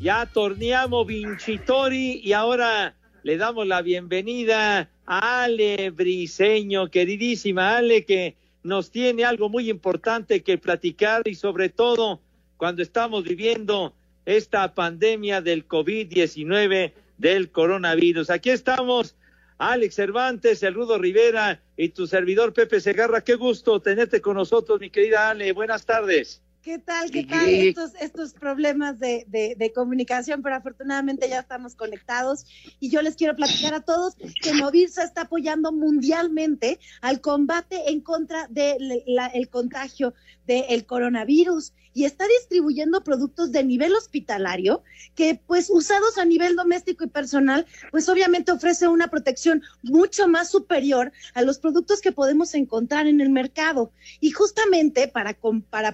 ya 0.00 0.24
torneamos 0.24 1.06
Vincitori 1.06 2.22
y 2.24 2.32
ahora 2.32 2.96
le 3.22 3.36
damos 3.36 3.66
la 3.66 3.82
bienvenida 3.82 4.90
a 5.04 5.42
Ale 5.42 5.90
Briseño, 5.90 6.90
queridísima 6.90 7.76
Ale, 7.76 8.06
que 8.06 8.36
nos 8.62 8.90
tiene 8.90 9.26
algo 9.26 9.50
muy 9.50 9.68
importante 9.68 10.42
que 10.42 10.56
platicar 10.56 11.28
y 11.28 11.34
sobre 11.34 11.68
todo 11.68 12.22
cuando 12.56 12.80
estamos 12.80 13.24
viviendo 13.24 13.94
esta 14.24 14.74
pandemia 14.74 15.42
del 15.42 15.68
COVID-19 15.68 16.94
del 17.18 17.50
coronavirus. 17.50 18.30
Aquí 18.30 18.48
estamos, 18.48 19.16
Alex 19.58 19.94
Cervantes, 19.94 20.62
el 20.62 20.72
Rudo 20.72 20.98
Rivera 20.98 21.60
y 21.76 21.90
tu 21.90 22.06
servidor 22.06 22.54
Pepe 22.54 22.80
Segarra. 22.80 23.22
Qué 23.22 23.34
gusto 23.34 23.80
tenerte 23.80 24.22
con 24.22 24.36
nosotros, 24.36 24.80
mi 24.80 24.88
querida 24.88 25.28
Ale. 25.28 25.52
Buenas 25.52 25.84
tardes. 25.84 26.42
¿Qué 26.62 26.78
tal? 26.78 27.10
¿Qué 27.10 27.24
tal? 27.24 27.48
Estos, 27.48 27.92
estos 28.00 28.34
problemas 28.34 28.98
de, 28.98 29.24
de, 29.28 29.54
de, 29.56 29.72
comunicación, 29.72 30.42
pero 30.42 30.56
afortunadamente 30.56 31.26
ya 31.26 31.40
estamos 31.40 31.74
conectados 31.74 32.44
y 32.78 32.90
yo 32.90 33.00
les 33.00 33.16
quiero 33.16 33.34
platicar 33.34 33.72
a 33.72 33.80
todos 33.80 34.14
que 34.42 34.52
Movirsa 34.52 35.02
está 35.02 35.22
apoyando 35.22 35.72
mundialmente 35.72 36.78
al 37.00 37.22
combate 37.22 37.90
en 37.90 38.02
contra 38.02 38.46
del 38.48 38.88
de 38.88 39.48
contagio 39.50 40.12
del 40.46 40.84
coronavirus 40.84 41.72
y 41.92 42.04
está 42.04 42.24
distribuyendo 42.26 43.02
productos 43.02 43.52
de 43.52 43.64
nivel 43.64 43.94
hospitalario 43.94 44.82
que 45.14 45.40
pues 45.46 45.70
usados 45.70 46.18
a 46.18 46.24
nivel 46.24 46.56
doméstico 46.56 47.04
y 47.04 47.08
personal 47.08 47.66
pues 47.90 48.08
obviamente 48.08 48.52
ofrece 48.52 48.88
una 48.88 49.08
protección 49.08 49.62
mucho 49.82 50.28
más 50.28 50.50
superior 50.50 51.12
a 51.34 51.42
los 51.42 51.58
productos 51.58 52.00
que 52.00 52.12
podemos 52.12 52.54
encontrar 52.54 53.06
en 53.06 53.20
el 53.20 53.30
mercado 53.30 53.92
y 54.20 54.30
justamente 54.30 55.08
para, 55.08 55.36
para 55.68 55.92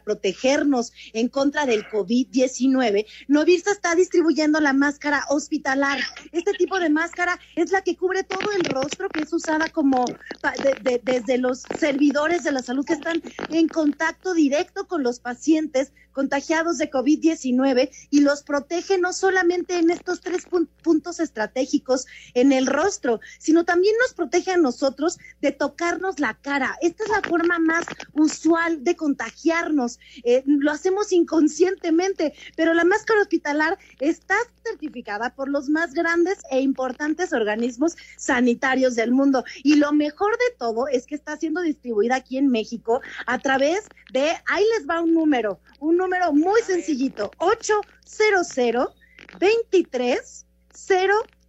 en 1.12 1.28
contra 1.28 1.66
del 1.66 1.86
COVID-19 1.86 3.06
Novirsa 3.28 3.72
está 3.72 3.94
distribuyendo 3.94 4.60
la 4.60 4.72
máscara 4.72 5.24
hospitalar. 5.28 5.98
Este 6.32 6.54
tipo 6.54 6.78
de 6.78 6.90
máscara 6.90 7.38
es 7.54 7.70
la 7.70 7.82
que 7.82 7.96
cubre 7.96 8.24
todo 8.24 8.52
el 8.52 8.64
rostro 8.64 9.10
que 9.10 9.20
es 9.20 9.32
usada 9.32 9.70
como 9.70 10.16
de, 10.60 10.76
de, 10.80 11.00
desde 11.02 11.38
los 11.38 11.60
servidores 11.60 12.42
de 12.42 12.52
la 12.52 12.62
salud 12.62 12.84
que 12.84 12.94
están 12.94 13.22
en 13.48 13.68
contacto 13.68 14.34
directo 14.34 14.86
con 14.86 15.02
los 15.02 15.20
pacientes 15.20 15.92
contagiados 16.16 16.78
de 16.78 16.90
COVID-19 16.90 17.90
y 18.08 18.20
los 18.20 18.42
protege 18.42 18.96
no 18.96 19.12
solamente 19.12 19.76
en 19.76 19.90
estos 19.90 20.22
tres 20.22 20.46
puntos 20.82 21.20
estratégicos 21.20 22.06
en 22.32 22.52
el 22.52 22.66
rostro, 22.66 23.20
sino 23.38 23.66
también 23.66 23.94
nos 24.00 24.14
protege 24.14 24.52
a 24.52 24.56
nosotros 24.56 25.18
de 25.42 25.52
tocarnos 25.52 26.18
la 26.18 26.32
cara. 26.32 26.78
Esta 26.80 27.04
es 27.04 27.10
la 27.10 27.20
forma 27.20 27.58
más 27.58 27.84
usual 28.14 28.82
de 28.82 28.96
contagiarnos. 28.96 29.98
Eh, 30.24 30.42
lo 30.46 30.72
hacemos 30.72 31.12
inconscientemente, 31.12 32.32
pero 32.56 32.72
la 32.72 32.84
máscara 32.84 33.20
hospitalar 33.20 33.78
está 34.00 34.36
certificada 34.64 35.34
por 35.34 35.50
los 35.50 35.68
más 35.68 35.92
grandes 35.92 36.38
e 36.50 36.62
importantes 36.62 37.34
organismos 37.34 37.94
sanitarios 38.16 38.94
del 38.94 39.12
mundo. 39.12 39.44
Y 39.62 39.74
lo 39.74 39.92
mejor 39.92 40.32
de 40.32 40.56
todo 40.58 40.88
es 40.88 41.06
que 41.06 41.14
está 41.14 41.36
siendo 41.36 41.60
distribuida 41.60 42.16
aquí 42.16 42.38
en 42.38 42.48
México 42.48 43.02
a 43.26 43.38
través 43.38 43.84
de, 44.14 44.30
ahí 44.46 44.64
les 44.78 44.88
va 44.88 45.02
un 45.02 45.12
número, 45.12 45.60
un 45.78 45.98
número 45.98 46.05
muy 46.32 46.60
sencillito, 46.62 47.30
800 47.38 48.94
23 49.38 50.46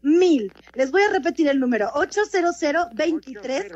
mil. 0.02 0.52
Les 0.74 0.92
voy 0.92 1.02
a 1.02 1.12
repetir 1.12 1.48
el 1.48 1.60
número, 1.60 1.90
800 1.94 2.56
23 2.94 3.72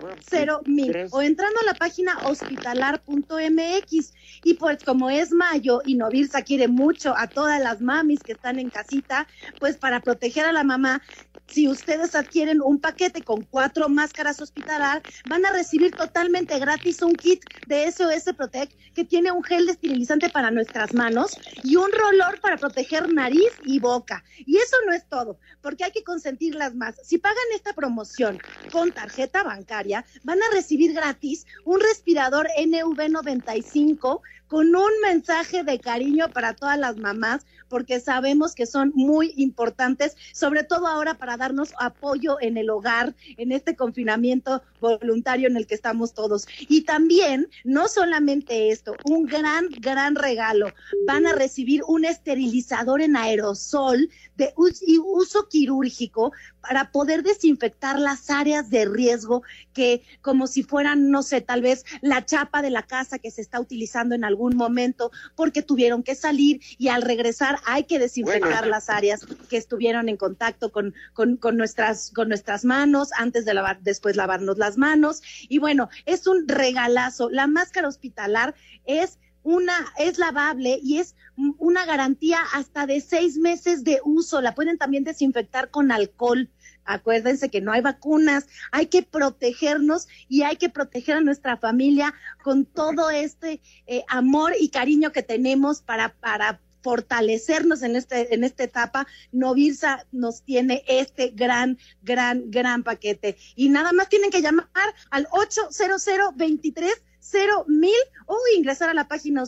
mil. 0.66 1.08
O 1.12 1.22
entrando 1.22 1.60
a 1.62 1.66
la 1.66 1.74
página 1.74 2.18
hospitalar.mx. 2.26 4.14
Y 4.44 4.54
pues 4.56 4.84
como 4.84 5.10
es 5.10 5.32
mayo 5.32 5.82
y 5.86 5.96
Novirsa 5.96 6.42
quiere 6.42 6.68
mucho 6.68 7.14
a 7.18 7.28
todas 7.28 7.62
las 7.62 7.82
mamis 7.82 8.22
que 8.22 8.34
están 8.34 8.60
en 8.60 8.70
casita, 8.70 9.28
pues 9.60 9.78
para 9.78 10.00
proteger 10.00 10.46
a 10.46 10.52
la 10.52 10.64
mamá, 10.64 11.02
si 11.48 11.68
ustedes 11.68 12.16
adquieren 12.16 12.62
un 12.62 12.80
paquete 12.80 13.22
con 13.22 13.42
cuatro 13.44 13.90
máscaras 13.90 14.42
hospitalar, 14.42 15.02
van 15.30 15.46
a 15.46 15.52
recibir 15.52 15.92
totalmente 15.92 16.58
gratis 16.60 17.02
un 17.02 17.14
kit 17.14 17.44
de 17.68 17.92
SOS 17.92 18.34
Protect 18.38 18.74
que 18.94 19.04
tiene 19.04 19.32
un 19.32 19.44
gel 19.44 19.68
esterilizante 19.68 20.30
para 20.30 20.50
nuestras 20.50 20.94
manos 20.94 21.32
y 21.64 21.76
un 21.76 21.92
rolor 21.92 22.40
para 22.40 22.56
proteger 22.58 23.12
nariz 23.14 23.52
y 23.66 23.80
boca. 23.80 24.24
Y 24.46 24.58
eso 24.58 24.78
no 24.86 24.94
es 24.94 25.06
todo, 25.08 25.40
porque 25.62 25.84
hay 25.84 25.92
que 25.92 26.04
consentirlas 26.12 26.76
más. 26.76 26.96
Si 27.04 27.18
pagan 27.20 27.38
esta 27.56 27.72
promoción 27.72 28.38
con 28.70 28.92
tarjeta 28.92 29.44
bancaria, 29.44 30.04
van 30.24 30.40
a 30.44 30.54
recibir 30.54 30.92
gratis 30.94 31.46
un 31.64 31.80
respirador 31.80 32.50
NV95 32.58 34.20
con 34.48 34.76
un 34.76 34.92
mensaje 35.02 35.64
de 35.64 35.80
cariño 35.80 36.28
para 36.34 36.54
todas 36.54 36.78
las 36.78 36.98
mamás, 36.98 37.46
porque 37.72 38.02
sabemos 38.02 38.54
que 38.54 38.66
son 38.66 38.92
muy 38.94 39.34
importantes, 39.38 40.18
sobre 40.34 40.66
todo 40.66 40.88
ahora 40.88 41.14
para 41.14 41.38
darnos 41.38 41.74
apoyo 41.80 42.38
en 42.42 42.58
el 42.58 42.70
hogar, 42.70 43.16
en 43.38 43.54
este 43.54 43.78
confinamiento 43.78 44.62
voluntario 44.82 45.48
en 45.48 45.56
el 45.56 45.66
que 45.66 45.76
estamos 45.76 46.14
todos. 46.14 46.48
Y 46.68 46.82
también, 46.82 47.48
no 47.64 47.88
solamente 47.88 48.72
esto, 48.72 48.94
un 49.06 49.26
gran, 49.26 49.70
gran 49.80 50.16
regalo. 50.16 50.74
Van 51.08 51.26
a 51.26 51.34
recibir 51.34 51.82
un 51.88 52.04
esterilizador 52.04 53.02
en 53.02 53.16
aerosol 53.16 54.10
de 54.36 54.54
uso 54.58 55.48
quirúrgico 55.48 56.34
para 56.62 56.92
poder 56.92 57.24
desinfectar 57.24 57.98
las 58.00 58.30
áreas 58.30 58.70
de 58.70 58.86
riesgo 58.86 59.44
que 59.74 60.04
como 60.22 60.48
si 60.48 60.64
fueran, 60.64 61.10
no 61.10 61.24
sé, 61.24 61.42
tal 61.42 61.62
vez 61.62 61.86
la 62.02 62.26
chapa 62.26 62.62
de 62.62 62.70
la 62.70 62.84
casa 62.84 63.18
que 63.18 63.32
se 63.32 63.42
está 63.42 63.60
utilizando 63.60 64.14
en 64.14 64.24
algún 64.24 64.56
momento 64.56 65.12
porque 65.36 65.62
tuvieron 65.62 66.04
que 66.04 66.16
salir 66.16 66.62
y 66.78 66.90
al 66.90 67.02
regresar 67.02 67.60
hay 67.66 67.86
que 67.86 68.00
desinfectar 68.00 68.68
las 68.68 68.90
áreas 68.90 69.26
que 69.50 69.58
estuvieron 69.58 70.10
en 70.10 70.18
contacto 70.18 70.72
con, 70.72 70.94
con, 71.14 71.38
con, 71.38 71.58
nuestras, 71.58 72.12
con 72.12 72.30
nuestras 72.30 72.66
manos 72.66 73.10
antes 73.18 73.46
de 73.46 73.54
lavar, 73.54 73.80
después 73.82 74.16
lavarnos 74.16 74.58
las 74.58 74.78
manos. 74.78 75.22
Y 75.50 75.60
bueno, 75.60 75.90
es 76.06 76.28
un 76.28 76.48
regalazo. 76.48 77.30
La 77.30 77.48
máscara 77.48 77.88
hospitalar 77.88 78.56
es 78.86 79.18
una 79.44 79.74
es 79.98 80.20
lavable 80.20 80.80
y 80.84 81.00
es 81.00 81.16
una 81.36 81.86
garantía 81.86 82.40
hasta 82.54 82.86
de 82.86 83.02
seis 83.02 83.38
meses 83.38 83.84
de 83.84 84.00
uso. 84.04 84.42
La 84.42 84.54
pueden 84.54 84.78
también 84.78 85.04
desinfectar 85.04 85.70
con 85.70 85.92
alcohol. 85.92 86.50
Acuérdense 86.84 87.50
que 87.50 87.62
no 87.62 87.72
hay 87.72 87.82
vacunas, 87.82 88.48
hay 88.72 88.88
que 88.88 89.04
protegernos 89.04 90.08
y 90.28 90.42
hay 90.44 90.58
que 90.58 90.70
proteger 90.70 91.18
a 91.18 91.22
nuestra 91.22 91.58
familia 91.58 92.14
con 92.44 92.66
todo 92.66 93.10
este 93.12 93.62
eh, 93.86 94.04
amor 94.08 94.54
y 94.60 94.70
cariño 94.70 95.12
que 95.12 95.24
tenemos 95.24 95.82
para, 95.82 96.10
para 96.10 96.60
fortalecernos 96.82 97.84
en 97.84 97.96
este 97.96 98.34
en 98.34 98.44
esta 98.44 98.64
etapa, 98.64 99.08
Novirsa 99.32 100.06
nos 100.12 100.44
tiene 100.44 100.84
este 100.88 101.30
gran 101.30 101.78
gran 102.02 102.52
gran 102.52 102.84
paquete 102.84 103.38
y 103.56 103.70
nada 103.70 103.94
más 103.94 104.10
tienen 104.10 104.32
que 104.32 104.42
llamar 104.42 104.68
al 105.10 105.28
800 105.32 106.36
23 106.36 107.02
cero 107.22 107.64
mil 107.68 107.94
o 108.26 108.38
ingresar 108.58 108.90
a 108.90 108.94
la 108.94 109.08
página 109.08 109.44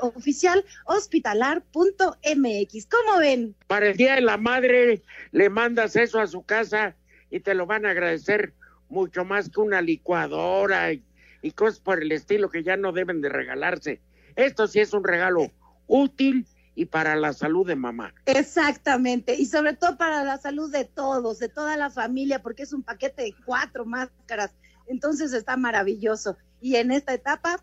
oficial 0.00 0.64
hospitalar.mx. 0.86 2.86
¿Cómo 2.86 3.18
ven? 3.20 3.54
Para 3.66 3.90
el 3.90 3.96
Día 3.96 4.16
de 4.16 4.22
la 4.22 4.38
Madre 4.38 5.02
le 5.30 5.50
mandas 5.50 5.94
eso 5.94 6.18
a 6.18 6.26
su 6.26 6.42
casa 6.42 6.96
y 7.30 7.40
te 7.40 7.54
lo 7.54 7.66
van 7.66 7.86
a 7.86 7.90
agradecer 7.90 8.54
mucho 8.88 9.24
más 9.24 9.50
que 9.50 9.60
una 9.60 9.82
licuadora 9.82 10.92
y 10.92 11.50
cosas 11.52 11.80
por 11.80 12.02
el 12.02 12.12
estilo 12.12 12.50
que 12.50 12.62
ya 12.62 12.76
no 12.76 12.92
deben 12.92 13.20
de 13.20 13.28
regalarse. 13.28 14.00
Esto 14.34 14.66
sí 14.66 14.80
es 14.80 14.92
un 14.92 15.04
regalo 15.04 15.52
útil 15.86 16.46
y 16.78 16.86
para 16.86 17.16
la 17.16 17.32
salud 17.32 17.66
de 17.66 17.74
mamá. 17.74 18.14
Exactamente, 18.24 19.34
y 19.34 19.46
sobre 19.46 19.74
todo 19.74 19.98
para 19.98 20.22
la 20.22 20.38
salud 20.38 20.70
de 20.70 20.84
todos, 20.84 21.40
de 21.40 21.48
toda 21.48 21.76
la 21.76 21.90
familia, 21.90 22.40
porque 22.40 22.62
es 22.62 22.72
un 22.72 22.84
paquete 22.84 23.22
de 23.22 23.34
cuatro 23.44 23.84
máscaras, 23.84 24.52
entonces 24.86 25.32
está 25.32 25.56
maravilloso 25.56 26.36
y 26.60 26.76
en 26.76 26.92
esta 26.92 27.14
etapa, 27.14 27.60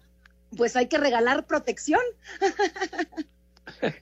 pues 0.58 0.76
hay 0.76 0.88
que 0.88 0.98
regalar 0.98 1.46
protección. 1.46 2.02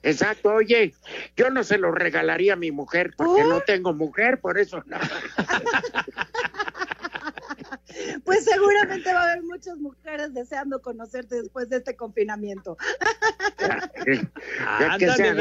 Exacto, 0.02 0.52
oye, 0.52 0.94
yo 1.36 1.48
no 1.50 1.62
se 1.62 1.78
lo 1.78 1.92
regalaría 1.92 2.54
a 2.54 2.56
mi 2.56 2.72
mujer 2.72 3.14
porque 3.16 3.44
no 3.44 3.60
tengo 3.60 3.94
mujer, 3.94 4.40
por 4.40 4.58
eso 4.58 4.82
no. 4.84 4.98
Pues 8.24 8.44
seguramente 8.44 9.12
va 9.12 9.20
a 9.20 9.32
haber 9.32 9.42
muchas 9.42 9.76
mujeres 9.76 10.34
deseando 10.34 10.80
conocerte 10.82 11.42
después 11.42 11.68
de 11.68 11.76
este 11.78 11.96
confinamiento. 11.96 12.76
ya, 14.80 14.96
que 14.98 15.10
se 15.10 15.34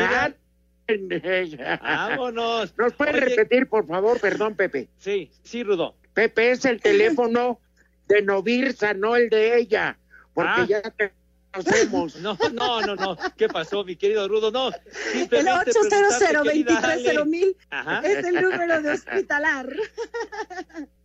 Vámonos. 1.82 2.78
¿Nos 2.78 2.94
puede 2.94 3.14
repetir, 3.14 3.68
por 3.68 3.88
favor? 3.88 4.20
Perdón, 4.20 4.56
Pepe. 4.56 4.90
Sí, 4.98 5.32
sí, 5.44 5.64
Rudo. 5.64 5.96
Pepe, 6.14 6.52
es 6.52 6.66
el 6.66 6.82
teléfono 6.82 7.60
de 8.08 8.22
Novirsa, 8.22 8.94
no 8.94 9.16
el 9.16 9.30
de 9.30 9.58
ella, 9.58 9.98
porque 10.34 10.62
ah. 10.62 10.66
ya 10.68 10.82
No, 12.22 12.38
no, 12.54 12.82
no, 12.82 12.96
no. 12.96 13.18
¿Qué 13.38 13.48
pasó, 13.48 13.84
mi 13.84 13.96
querido 13.96 14.28
Rudo? 14.28 14.52
No. 14.52 14.70
El 15.14 15.48
800 15.48 16.20
230 16.20 17.26
mil 17.26 17.56
es 18.04 18.26
el 18.26 18.42
número 18.42 18.82
de 18.82 18.92
hospitalar. 18.92 19.70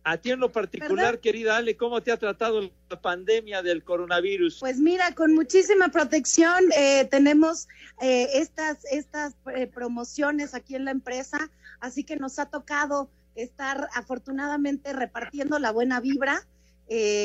A 0.03 0.17
ti 0.17 0.31
en 0.31 0.39
lo 0.39 0.51
particular, 0.51 1.19
querida 1.19 1.57
Ale, 1.57 1.77
¿cómo 1.77 2.01
te 2.01 2.11
ha 2.11 2.17
tratado 2.17 2.71
la 2.89 3.01
pandemia 3.01 3.61
del 3.61 3.83
coronavirus? 3.83 4.59
Pues 4.59 4.79
mira, 4.79 5.13
con 5.13 5.35
muchísima 5.35 5.89
protección 5.89 6.71
eh, 6.75 7.05
tenemos 7.05 7.67
eh, 8.01 8.27
estas, 8.33 8.85
estas 8.85 9.35
eh, 9.55 9.67
promociones 9.67 10.55
aquí 10.55 10.73
en 10.75 10.85
la 10.85 10.91
empresa, 10.91 11.51
así 11.79 12.03
que 12.03 12.15
nos 12.15 12.39
ha 12.39 12.47
tocado 12.47 13.11
estar 13.35 13.87
afortunadamente 13.93 14.93
repartiendo 14.93 15.59
la 15.59 15.71
buena 15.71 15.99
vibra. 15.99 16.47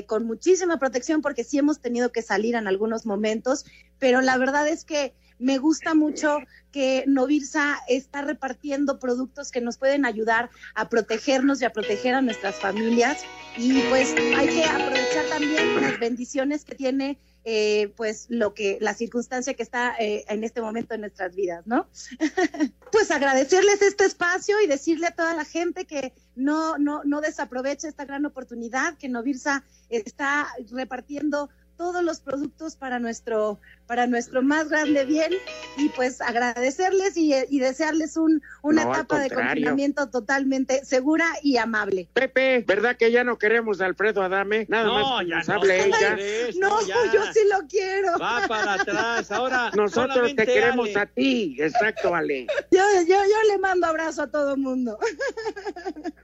Con 0.07 0.27
muchísima 0.27 0.79
protección 0.79 1.23
porque 1.23 1.45
sí 1.45 1.59
hemos 1.59 1.81
tenido 1.81 2.13
que 2.13 2.23
salir 2.23 2.55
en 2.55 2.67
algunos 2.67 3.07
momentos, 3.07 3.65
pero 3.99 4.21
la 4.21 4.37
verdad 4.37 4.69
es 4.69 4.85
que 4.85 5.15
me 5.39 5.59
gusta 5.59 5.95
mucho 5.95 6.39
que 6.71 7.05
Novirsa 7.07 7.79
está 7.89 8.23
repartiendo 8.23 8.99
productos 8.99 9.51
que 9.51 9.61
nos 9.61 9.79
pueden 9.79 10.05
ayudar 10.05 10.51
a 10.75 10.89
protegernos 10.89 11.61
y 11.61 11.65
a 11.65 11.73
proteger 11.73 12.15
a 12.15 12.23
nuestras 12.23 12.57
familias. 12.57 13.25
Y 13.57 13.81
pues 13.91 14.15
hay 14.37 14.49
que 14.49 14.65
aprovechar 14.65 15.25
también 15.29 15.81
las 15.81 15.99
bendiciones 15.99 16.65
que 16.65 16.75
tiene 16.75 17.19
eh, 17.45 17.93
pues 17.97 18.27
lo 18.31 18.55
que 18.55 18.79
la 18.81 18.95
circunstancia 18.95 19.55
que 19.55 19.63
está 19.63 19.95
eh, 19.99 20.25
en 20.29 20.45
este 20.45 20.63
momento 20.63 20.95
en 20.95 21.03
nuestras 21.03 21.35
vidas, 21.35 21.67
¿no? 21.67 21.87
pues 22.93 23.11
agradecerles 23.11 23.83
este 23.83 24.07
espacio 24.07 24.61
y 24.63 24.67
decirle 24.67 25.09
a 25.09 25.15
toda 25.15 25.35
la 25.35 25.45
gente 25.45 25.85
que 25.85 26.15
no 26.35 26.79
no 26.79 27.05
no 27.05 27.21
desaproveche 27.21 27.89
esta 27.89 28.07
gran 28.07 28.25
oportunidad 28.25 28.97
que 28.97 29.09
Novirsa 29.09 29.63
está 29.91 30.49
repartiendo 30.71 31.51
todos 31.77 32.03
los 32.03 32.21
productos 32.21 32.77
para 32.77 32.99
nuestro, 32.99 33.59
para 33.87 34.07
nuestro 34.07 34.43
más 34.43 34.69
grande 34.69 35.05
bien 35.05 35.33
y 35.77 35.89
pues 35.91 36.21
agradecerles 36.21 37.17
y, 37.17 37.59
desearles 37.59 38.17
un, 38.17 38.43
una 38.63 38.83
etapa 38.83 39.19
de 39.19 39.31
confinamiento 39.31 40.09
totalmente 40.09 40.85
segura 40.85 41.27
y 41.43 41.57
amable. 41.57 42.09
Pepe, 42.13 42.65
¿verdad 42.67 42.97
que 42.97 43.11
ya 43.11 43.25
no 43.25 43.39
queremos 43.39 43.81
a 43.81 43.87
Alfredo 43.87 44.23
Adame? 44.23 44.67
Nada 44.69 44.91
más 44.91 45.27
ya 45.27 45.55
no, 45.55 45.65
ella. 45.65 46.17
no, 46.61 46.87
yo 46.87 47.23
sí 47.33 47.41
lo 47.51 47.67
quiero. 47.69 48.19
Va 48.19 48.47
para 48.47 48.75
atrás, 48.75 49.31
ahora 49.31 49.71
nosotros 49.75 50.35
te 50.35 50.47
queremos 50.47 50.95
a 50.97 51.07
ti, 51.07 51.57
exacto, 51.59 52.15
Ale. 52.15 52.47
Yo, 52.71 52.83
yo, 53.07 53.17
yo 53.17 53.53
le 53.53 53.59
mando 53.59 53.87
abrazo 53.87 54.23
a 54.23 54.31
todo 54.31 54.57
mundo. 54.57 54.99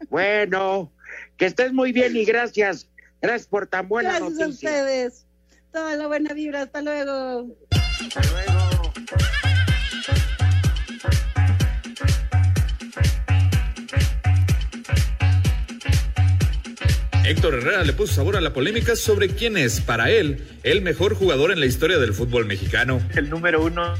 Bueno, 0.09 0.93
que 1.37 1.47
estés 1.47 1.73
muy 1.73 1.93
bien 1.93 2.17
y 2.17 2.25
gracias. 2.25 2.89
Gracias 3.23 3.47
por 3.47 3.67
tan 3.67 3.89
buena 3.89 4.19
noticia. 4.19 4.47
Gracias 4.47 4.49
a 4.49 4.51
ustedes. 4.51 5.27
Toda 5.73 5.97
la 5.97 6.07
buena 6.07 6.35
vibra. 6.35 6.63
Hasta 6.63 6.83
luego. 6.83 7.47
Hasta 7.71 8.21
luego. 8.33 8.80
Héctor 17.31 17.55
Herrera 17.55 17.85
le 17.85 17.93
puso 17.93 18.13
sabor 18.13 18.37
a 18.37 18.41
la 18.41 18.53
polémica 18.53 18.97
sobre 18.97 19.29
quién 19.29 19.57
es, 19.57 19.81
para 19.81 20.11
él, 20.11 20.43
el 20.65 20.83
mejor 20.83 21.15
jugador 21.15 21.53
en 21.53 21.61
la 21.61 21.67
historia 21.67 22.01
del 22.01 22.13
fútbol 22.13 22.45
mexicano. 22.45 23.01
El 23.15 23.31
número 23.31 23.63
uno 23.63 23.95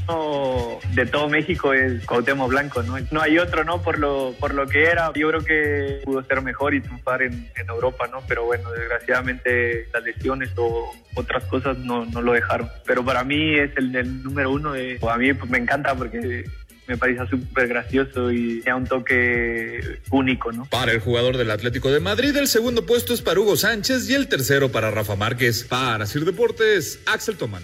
de 0.93 1.05
todo 1.05 1.29
México 1.29 1.71
es 1.71 2.05
Cuauhtémoc 2.05 2.49
Blanco, 2.49 2.83
¿no? 2.83 2.97
No 3.09 3.21
hay 3.21 3.37
otro, 3.39 3.63
¿no? 3.63 3.81
Por 3.81 3.99
lo, 3.99 4.35
por 4.37 4.53
lo 4.53 4.67
que 4.67 4.83
era. 4.83 5.13
Yo 5.15 5.29
creo 5.29 5.45
que 5.45 6.01
pudo 6.03 6.21
ser 6.25 6.41
mejor 6.41 6.73
y 6.73 6.81
triunfar 6.81 7.21
en, 7.21 7.49
Europa, 7.69 8.05
¿no? 8.11 8.21
Pero 8.27 8.43
bueno, 8.43 8.69
desgraciadamente 8.71 9.87
las 9.93 10.03
lesiones 10.03 10.49
o 10.57 10.93
otras 11.15 11.45
cosas 11.45 11.77
no, 11.77 12.05
no 12.05 12.21
lo 12.21 12.33
dejaron. 12.33 12.69
Pero 12.85 13.05
para 13.05 13.23
mí 13.23 13.55
es 13.57 13.71
el, 13.77 14.23
número 14.23 14.51
uno. 14.51 14.73
A 14.73 15.17
mí 15.17 15.33
pues, 15.33 15.49
me 15.49 15.57
encanta 15.57 15.95
porque 15.95 16.43
me 16.87 16.97
parece 16.97 17.25
súper 17.27 17.67
gracioso 17.67 18.31
y 18.31 18.61
da 18.61 18.75
un 18.75 18.85
toque 18.85 19.99
único, 20.09 20.51
¿no? 20.51 20.65
Para 20.65 20.91
el 20.91 20.99
jugador 20.99 21.37
del 21.37 21.51
Atlético 21.51 21.91
de 21.91 21.99
Madrid, 21.99 22.35
el 22.35 22.47
segundo 22.47 22.85
puesto 22.85 23.13
es 23.13 23.21
para 23.21 23.39
Hugo 23.39 23.55
Sánchez 23.55 24.09
y 24.09 24.13
el 24.13 24.27
tercero 24.27 24.71
para 24.71 24.91
Rafa 24.91 25.15
Márquez. 25.15 25.63
Para 25.63 26.05
Sir 26.05 26.25
Deportes, 26.25 26.99
Axel 27.05 27.37
Tomán. 27.37 27.63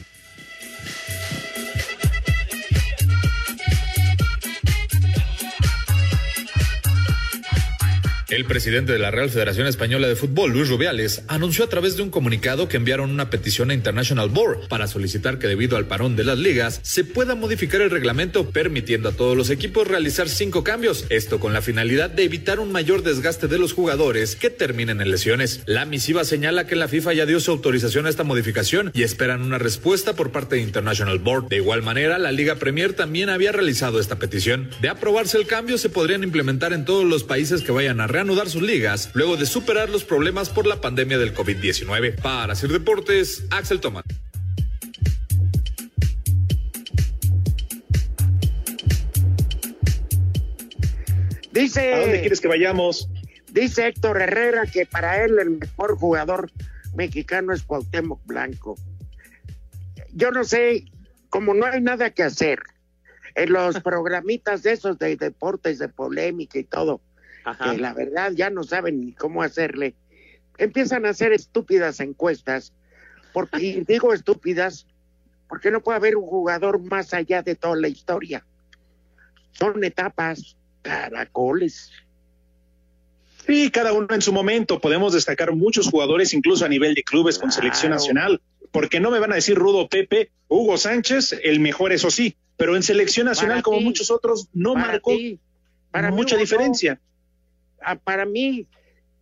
El 8.29 8.43
presidente 8.43 8.91
de 8.91 8.99
la 8.99 9.09
Real 9.09 9.29
Federación 9.29 9.67
Española 9.67 10.05
de 10.09 10.17
Fútbol, 10.17 10.51
Luis 10.51 10.67
Rubiales, 10.67 11.23
anunció 11.29 11.63
a 11.63 11.69
través 11.69 11.95
de 11.95 12.03
un 12.03 12.09
comunicado 12.09 12.67
que 12.67 12.75
enviaron 12.75 13.09
una 13.09 13.29
petición 13.29 13.71
a 13.71 13.73
International 13.73 14.27
Board 14.27 14.67
para 14.67 14.87
solicitar 14.87 15.39
que 15.39 15.47
debido 15.47 15.77
al 15.77 15.87
parón 15.87 16.17
de 16.17 16.25
las 16.25 16.37
ligas 16.37 16.81
se 16.83 17.05
pueda 17.05 17.35
modificar 17.35 17.79
el 17.79 17.89
reglamento 17.89 18.49
permitiendo 18.49 19.07
a 19.07 19.11
todos 19.13 19.37
los 19.37 19.49
equipos 19.49 19.87
realizar 19.87 20.27
cinco 20.27 20.65
cambios, 20.65 21.05
esto 21.07 21.39
con 21.39 21.53
la 21.53 21.61
finalidad 21.61 22.09
de 22.09 22.25
evitar 22.25 22.59
un 22.59 22.69
mayor 22.73 23.01
desgaste 23.01 23.47
de 23.47 23.59
los 23.59 23.71
jugadores 23.71 24.35
que 24.35 24.49
terminen 24.49 24.99
en 24.99 25.09
lesiones. 25.09 25.61
La 25.65 25.85
misiva 25.85 26.25
señala 26.25 26.67
que 26.67 26.75
la 26.75 26.89
FIFA 26.89 27.13
ya 27.13 27.25
dio 27.25 27.39
su 27.39 27.51
autorización 27.51 28.07
a 28.07 28.09
esta 28.09 28.25
modificación 28.25 28.91
y 28.93 29.03
esperan 29.03 29.41
una 29.41 29.57
respuesta 29.57 30.17
por 30.17 30.33
parte 30.33 30.57
de 30.57 30.63
International 30.63 31.19
Board. 31.19 31.47
De 31.47 31.55
igual 31.55 31.81
manera, 31.81 32.17
la 32.17 32.33
Liga 32.33 32.55
Premier 32.55 32.91
también 32.91 33.29
había 33.29 33.53
realizado 33.53 34.01
esta 34.01 34.19
petición. 34.19 34.69
De 34.81 34.89
aprobarse 34.89 35.37
el 35.37 35.47
cambio, 35.47 35.77
se 35.77 35.87
podrían 35.87 36.25
implementar 36.25 36.73
en 36.73 36.83
todos 36.83 37.05
los 37.05 37.23
países 37.23 37.61
que 37.61 37.71
vayan 37.71 38.01
a 38.01 38.07
reanudar 38.17 38.49
sus 38.49 38.63
ligas 38.63 39.11
luego 39.13 39.37
de 39.37 39.45
superar 39.45 39.91
los 39.91 40.03
problemas 40.03 40.49
por 40.49 40.65
la 40.65 40.81
pandemia 40.81 41.19
del 41.19 41.35
COVID-19. 41.35 42.19
Para 42.19 42.53
hacer 42.53 42.71
deportes, 42.71 43.45
Axel 43.51 43.79
Tomás. 43.79 44.05
Dice. 51.51 51.93
¿A 51.93 51.99
dónde 51.99 52.21
quieres 52.21 52.41
que 52.41 52.47
vayamos? 52.47 53.07
Dice 53.51 53.85
Héctor 53.85 54.19
Herrera 54.19 54.65
que 54.65 54.87
para 54.87 55.23
él 55.23 55.37
el 55.37 55.51
mejor 55.51 55.95
jugador 55.95 56.49
mexicano 56.95 57.53
es 57.53 57.61
Cuauhtémoc 57.61 58.25
Blanco. 58.25 58.77
Yo 60.13 60.31
no 60.31 60.43
sé, 60.43 60.85
como 61.29 61.53
no 61.53 61.67
hay 61.67 61.81
nada 61.81 62.09
que 62.09 62.23
hacer 62.23 62.63
en 63.35 63.53
los 63.53 63.79
programitas 63.83 64.63
de 64.63 64.71
esos 64.71 64.97
de 64.97 65.15
deportes, 65.17 65.77
de 65.77 65.87
polémica 65.87 66.57
y 66.57 66.63
todo, 66.63 66.99
que 67.55 67.77
la 67.77 67.93
verdad 67.93 68.31
ya 68.33 68.49
no 68.49 68.63
saben 68.63 68.99
ni 68.99 69.13
cómo 69.13 69.43
hacerle, 69.43 69.95
empiezan 70.57 71.05
a 71.05 71.09
hacer 71.09 71.31
estúpidas 71.31 71.99
encuestas, 71.99 72.73
porque 73.33 73.83
digo 73.87 74.13
estúpidas, 74.13 74.87
porque 75.47 75.71
no 75.71 75.81
puede 75.81 75.97
haber 75.97 76.17
un 76.17 76.25
jugador 76.25 76.79
más 76.79 77.13
allá 77.13 77.41
de 77.41 77.55
toda 77.55 77.75
la 77.75 77.87
historia. 77.87 78.45
Son 79.51 79.83
etapas, 79.83 80.57
caracoles. 80.81 81.91
Sí, 83.45 83.71
cada 83.71 83.93
uno 83.93 84.07
en 84.11 84.21
su 84.21 84.33
momento. 84.33 84.81
Podemos 84.81 85.13
destacar 85.13 85.55
muchos 85.55 85.89
jugadores, 85.89 86.33
incluso 86.33 86.65
a 86.65 86.69
nivel 86.69 86.93
de 86.95 87.03
clubes 87.03 87.39
con 87.39 87.51
selección 87.51 87.91
nacional, 87.91 88.41
porque 88.71 88.99
no 88.99 89.09
me 89.09 89.19
van 89.19 89.31
a 89.31 89.35
decir 89.35 89.55
Rudo 89.55 89.87
Pepe, 89.87 90.31
Hugo 90.49 90.77
Sánchez, 90.77 91.39
el 91.43 91.61
mejor, 91.61 91.93
eso 91.93 92.11
sí, 92.11 92.35
pero 92.57 92.75
en 92.75 92.83
selección 92.83 93.25
nacional, 93.25 93.63
como 93.63 93.79
muchos 93.79 94.11
otros, 94.11 94.49
no 94.53 94.75
marcó 94.75 95.11
mucha 96.11 96.35
diferencia 96.35 96.99
para 97.95 98.25
mí, 98.25 98.67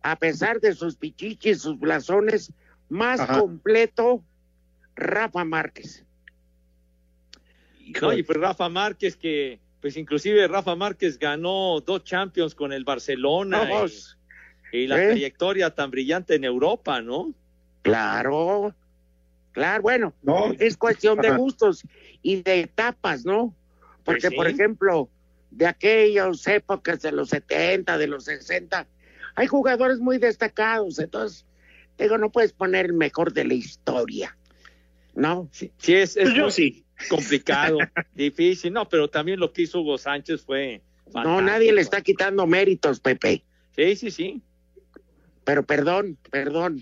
a 0.02 0.16
pesar 0.16 0.60
de 0.60 0.74
sus 0.74 0.96
pichichis, 0.96 1.62
sus 1.62 1.78
blasones, 1.78 2.52
más 2.88 3.20
completo, 3.26 4.22
Rafa 4.94 5.44
Márquez. 5.44 6.04
No, 8.00 8.12
y 8.12 8.22
pues 8.22 8.38
Rafa 8.38 8.68
Márquez 8.68 9.16
que, 9.16 9.60
pues 9.80 9.96
inclusive 9.96 10.48
Rafa 10.48 10.74
Márquez 10.74 11.18
ganó 11.18 11.80
dos 11.80 12.02
Champions 12.04 12.54
con 12.54 12.72
el 12.72 12.84
Barcelona 12.84 13.68
y, 14.72 14.86
la 14.86 15.02
¿Eh? 15.02 15.06
trayectoria 15.08 15.74
tan 15.74 15.90
brillante 15.90 16.34
en 16.34 16.44
Europa, 16.44 17.00
¿no? 17.00 17.32
Claro, 17.82 18.74
claro, 19.52 19.82
bueno, 19.82 20.12
no. 20.22 20.52
es 20.58 20.76
cuestión 20.76 21.18
de 21.20 21.36
gustos 21.36 21.84
y 22.20 22.42
de 22.42 22.60
etapas, 22.60 23.24
¿no? 23.24 23.54
Pues 24.04 24.22
Porque, 24.22 24.34
por 24.34 24.48
ejemplo, 24.48 25.08
de 25.56 25.66
aquellas 25.66 26.46
épocas 26.46 27.00
de 27.00 27.12
los 27.12 27.30
70, 27.30 27.96
de 27.96 28.06
los 28.06 28.24
60. 28.24 28.86
Hay 29.34 29.46
jugadores 29.46 29.98
muy 29.98 30.18
destacados, 30.18 30.98
entonces, 30.98 31.46
digo, 31.98 32.18
no 32.18 32.30
puedes 32.30 32.52
poner 32.52 32.86
el 32.86 32.92
mejor 32.92 33.32
de 33.32 33.44
la 33.44 33.54
historia, 33.54 34.36
¿no? 35.14 35.48
Sí, 35.52 35.72
es, 35.88 36.16
es 36.16 36.34
Yo 36.34 36.50
sí. 36.50 36.84
complicado, 37.08 37.78
difícil, 38.14 38.72
no, 38.72 38.88
pero 38.88 39.08
también 39.08 39.40
lo 39.40 39.52
que 39.52 39.62
hizo 39.62 39.80
Hugo 39.80 39.96
Sánchez 39.96 40.42
fue... 40.44 40.82
No, 41.14 41.40
nadie 41.40 41.72
le 41.72 41.80
está 41.80 42.02
quitando 42.02 42.46
méritos, 42.46 43.00
Pepe. 43.00 43.44
Sí, 43.76 43.96
sí, 43.96 44.10
sí. 44.10 44.42
Pero 45.44 45.64
perdón, 45.64 46.18
perdón. 46.30 46.80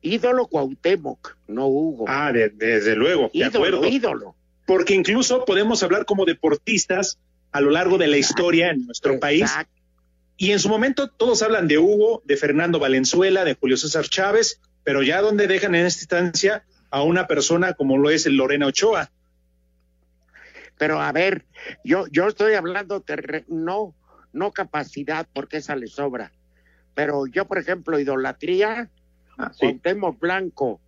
Ídolo 0.00 0.46
Cuauhtémoc, 0.46 1.36
no 1.46 1.66
Hugo. 1.66 2.06
Ah, 2.08 2.32
desde 2.32 2.96
luego. 2.96 3.30
Ídolo, 3.32 3.86
ídolo. 3.86 4.34
Porque 4.66 4.94
incluso 4.94 5.44
podemos 5.44 5.82
hablar 5.82 6.06
como 6.06 6.24
deportistas 6.24 7.18
a 7.56 7.60
lo 7.62 7.70
largo 7.70 7.96
de 7.96 8.06
la 8.06 8.18
historia 8.18 8.70
en 8.70 8.84
nuestro 8.84 9.18
país. 9.18 9.50
Y 10.36 10.52
en 10.52 10.58
su 10.58 10.68
momento 10.68 11.08
todos 11.08 11.42
hablan 11.42 11.68
de 11.68 11.78
Hugo, 11.78 12.22
de 12.26 12.36
Fernando 12.36 12.78
Valenzuela, 12.78 13.44
de 13.44 13.54
Julio 13.54 13.78
César 13.78 14.06
Chávez, 14.06 14.60
pero 14.84 15.02
ya 15.02 15.22
donde 15.22 15.46
dejan 15.46 15.74
en 15.74 15.86
esta 15.86 16.02
instancia 16.02 16.64
a 16.90 17.02
una 17.02 17.26
persona 17.26 17.72
como 17.72 17.96
lo 17.96 18.10
es 18.10 18.26
el 18.26 18.36
Lorena 18.36 18.66
Ochoa. 18.66 19.10
Pero 20.76 21.00
a 21.00 21.10
ver, 21.12 21.46
yo, 21.82 22.06
yo 22.08 22.28
estoy 22.28 22.52
hablando 22.52 23.00
de 23.00 23.44
no, 23.48 23.94
no 24.34 24.52
capacidad, 24.52 25.26
porque 25.32 25.56
esa 25.56 25.76
le 25.76 25.86
sobra. 25.86 26.32
Pero 26.94 27.26
yo, 27.26 27.46
por 27.46 27.56
ejemplo, 27.56 27.98
idolatría, 27.98 28.90
ah, 29.38 29.52
Blanco, 30.20 30.80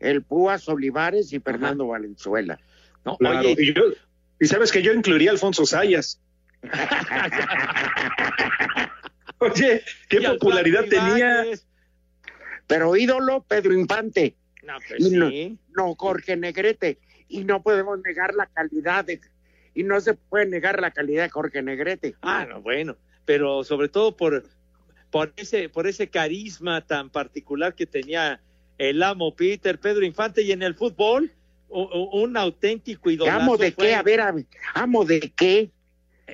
el 0.00 0.22
Púas 0.22 0.68
Olivares 0.68 1.32
y 1.32 1.38
Fernando 1.38 1.86
Valenzuela. 1.86 2.58
No, 3.04 3.16
y, 3.44 3.74
y, 4.40 4.46
sabes 4.46 4.72
que 4.72 4.82
yo 4.82 4.92
incluiría 4.92 5.30
a 5.30 5.32
Alfonso 5.32 5.66
Sayas. 5.66 6.20
Oye, 9.38 9.82
qué 10.08 10.20
popularidad 10.20 10.86
tenía. 10.88 11.44
Pero 12.66 12.96
ídolo, 12.96 13.44
Pedro 13.46 13.74
Infante. 13.74 14.36
No, 14.62 14.78
pues 14.88 15.12
no, 15.12 15.30
no, 15.76 15.94
Jorge 15.94 16.36
Negrete. 16.36 16.98
Y 17.28 17.44
no 17.44 17.62
podemos 17.62 18.00
negar 18.00 18.34
la 18.34 18.46
calidad 18.46 19.04
de. 19.04 19.20
Y 19.74 19.84
no 19.84 20.00
se 20.00 20.14
puede 20.14 20.46
negar 20.46 20.80
la 20.80 20.90
calidad 20.90 21.24
de 21.24 21.30
Jorge 21.30 21.62
Negrete. 21.62 22.16
Ah, 22.22 22.46
no, 22.48 22.62
bueno. 22.62 22.96
Pero 23.24 23.64
sobre 23.64 23.88
todo 23.88 24.16
por, 24.16 24.44
por, 25.10 25.32
ese, 25.36 25.68
por 25.68 25.86
ese 25.86 26.08
carisma 26.08 26.86
tan 26.86 27.10
particular 27.10 27.74
que 27.74 27.86
tenía 27.86 28.40
el 28.78 29.02
amo 29.02 29.34
Peter, 29.34 29.78
Pedro 29.78 30.04
Infante, 30.04 30.42
y 30.42 30.52
en 30.52 30.62
el 30.62 30.74
fútbol, 30.74 31.32
un, 31.68 32.36
auténtico 32.36 33.10
idolazo. 33.10 33.40
¿Amo 33.40 33.56
de 33.56 33.72
qué? 33.72 33.94
A 33.94 34.02
ver, 34.02 34.20
¿amo 34.74 35.04
de 35.04 35.32
qué? 35.34 35.70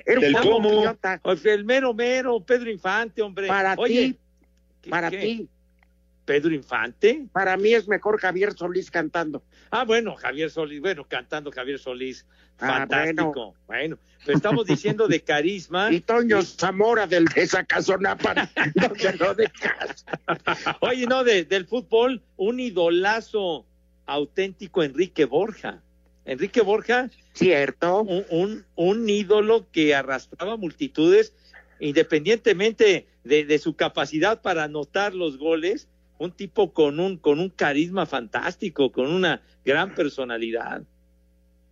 Era 0.05 0.19
un 0.19 0.33
cómo. 0.49 0.97
El 1.43 1.65
mero 1.65 1.93
mero, 1.93 2.39
Pedro 2.39 2.69
Infante, 2.69 3.21
hombre. 3.21 3.47
Para 3.47 3.75
ti, 3.75 4.17
para 4.89 5.09
ti. 5.09 5.47
Pedro 6.25 6.53
Infante. 6.53 7.25
Para 7.31 7.57
mí 7.57 7.73
es 7.73 7.87
mejor 7.87 8.19
Javier 8.19 8.53
Solís 8.53 8.89
cantando. 8.89 9.43
Ah, 9.71 9.83
bueno, 9.83 10.15
Javier 10.15 10.49
Solís, 10.49 10.79
bueno, 10.79 11.05
cantando 11.05 11.51
Javier 11.51 11.79
Solís, 11.79 12.25
ah, 12.59 12.67
fantástico. 12.67 13.55
bueno. 13.67 13.97
pero 14.25 14.37
estamos 14.37 14.65
diciendo 14.65 15.07
de 15.07 15.21
carisma. 15.21 15.89
Y 15.91 15.99
Toño 15.99 16.41
Zamora 16.41 17.07
del 17.07 17.25
de 17.25 17.45
Zacazonapa, 17.45 18.49
no 19.19 19.33
de 19.33 19.51
Oye, 20.79 21.07
no, 21.07 21.23
del 21.23 21.65
fútbol, 21.65 22.21
un 22.37 22.59
idolazo 22.59 23.65
auténtico 24.05 24.83
Enrique 24.83 25.25
Borja. 25.25 25.81
Enrique 26.25 26.61
Borja. 26.61 27.09
Cierto. 27.33 28.01
Un, 28.01 28.65
un, 28.75 29.09
ídolo 29.09 29.67
que 29.71 29.95
arrastraba 29.95 30.57
multitudes, 30.57 31.33
independientemente 31.79 33.07
de, 33.23 33.45
de, 33.45 33.59
su 33.59 33.75
capacidad 33.75 34.41
para 34.41 34.65
anotar 34.65 35.13
los 35.13 35.37
goles, 35.37 35.87
un 36.17 36.31
tipo 36.31 36.73
con 36.73 36.99
un, 36.99 37.17
con 37.17 37.39
un 37.39 37.49
carisma 37.49 38.05
fantástico, 38.05 38.91
con 38.91 39.11
una 39.11 39.41
gran 39.65 39.95
personalidad. 39.95 40.83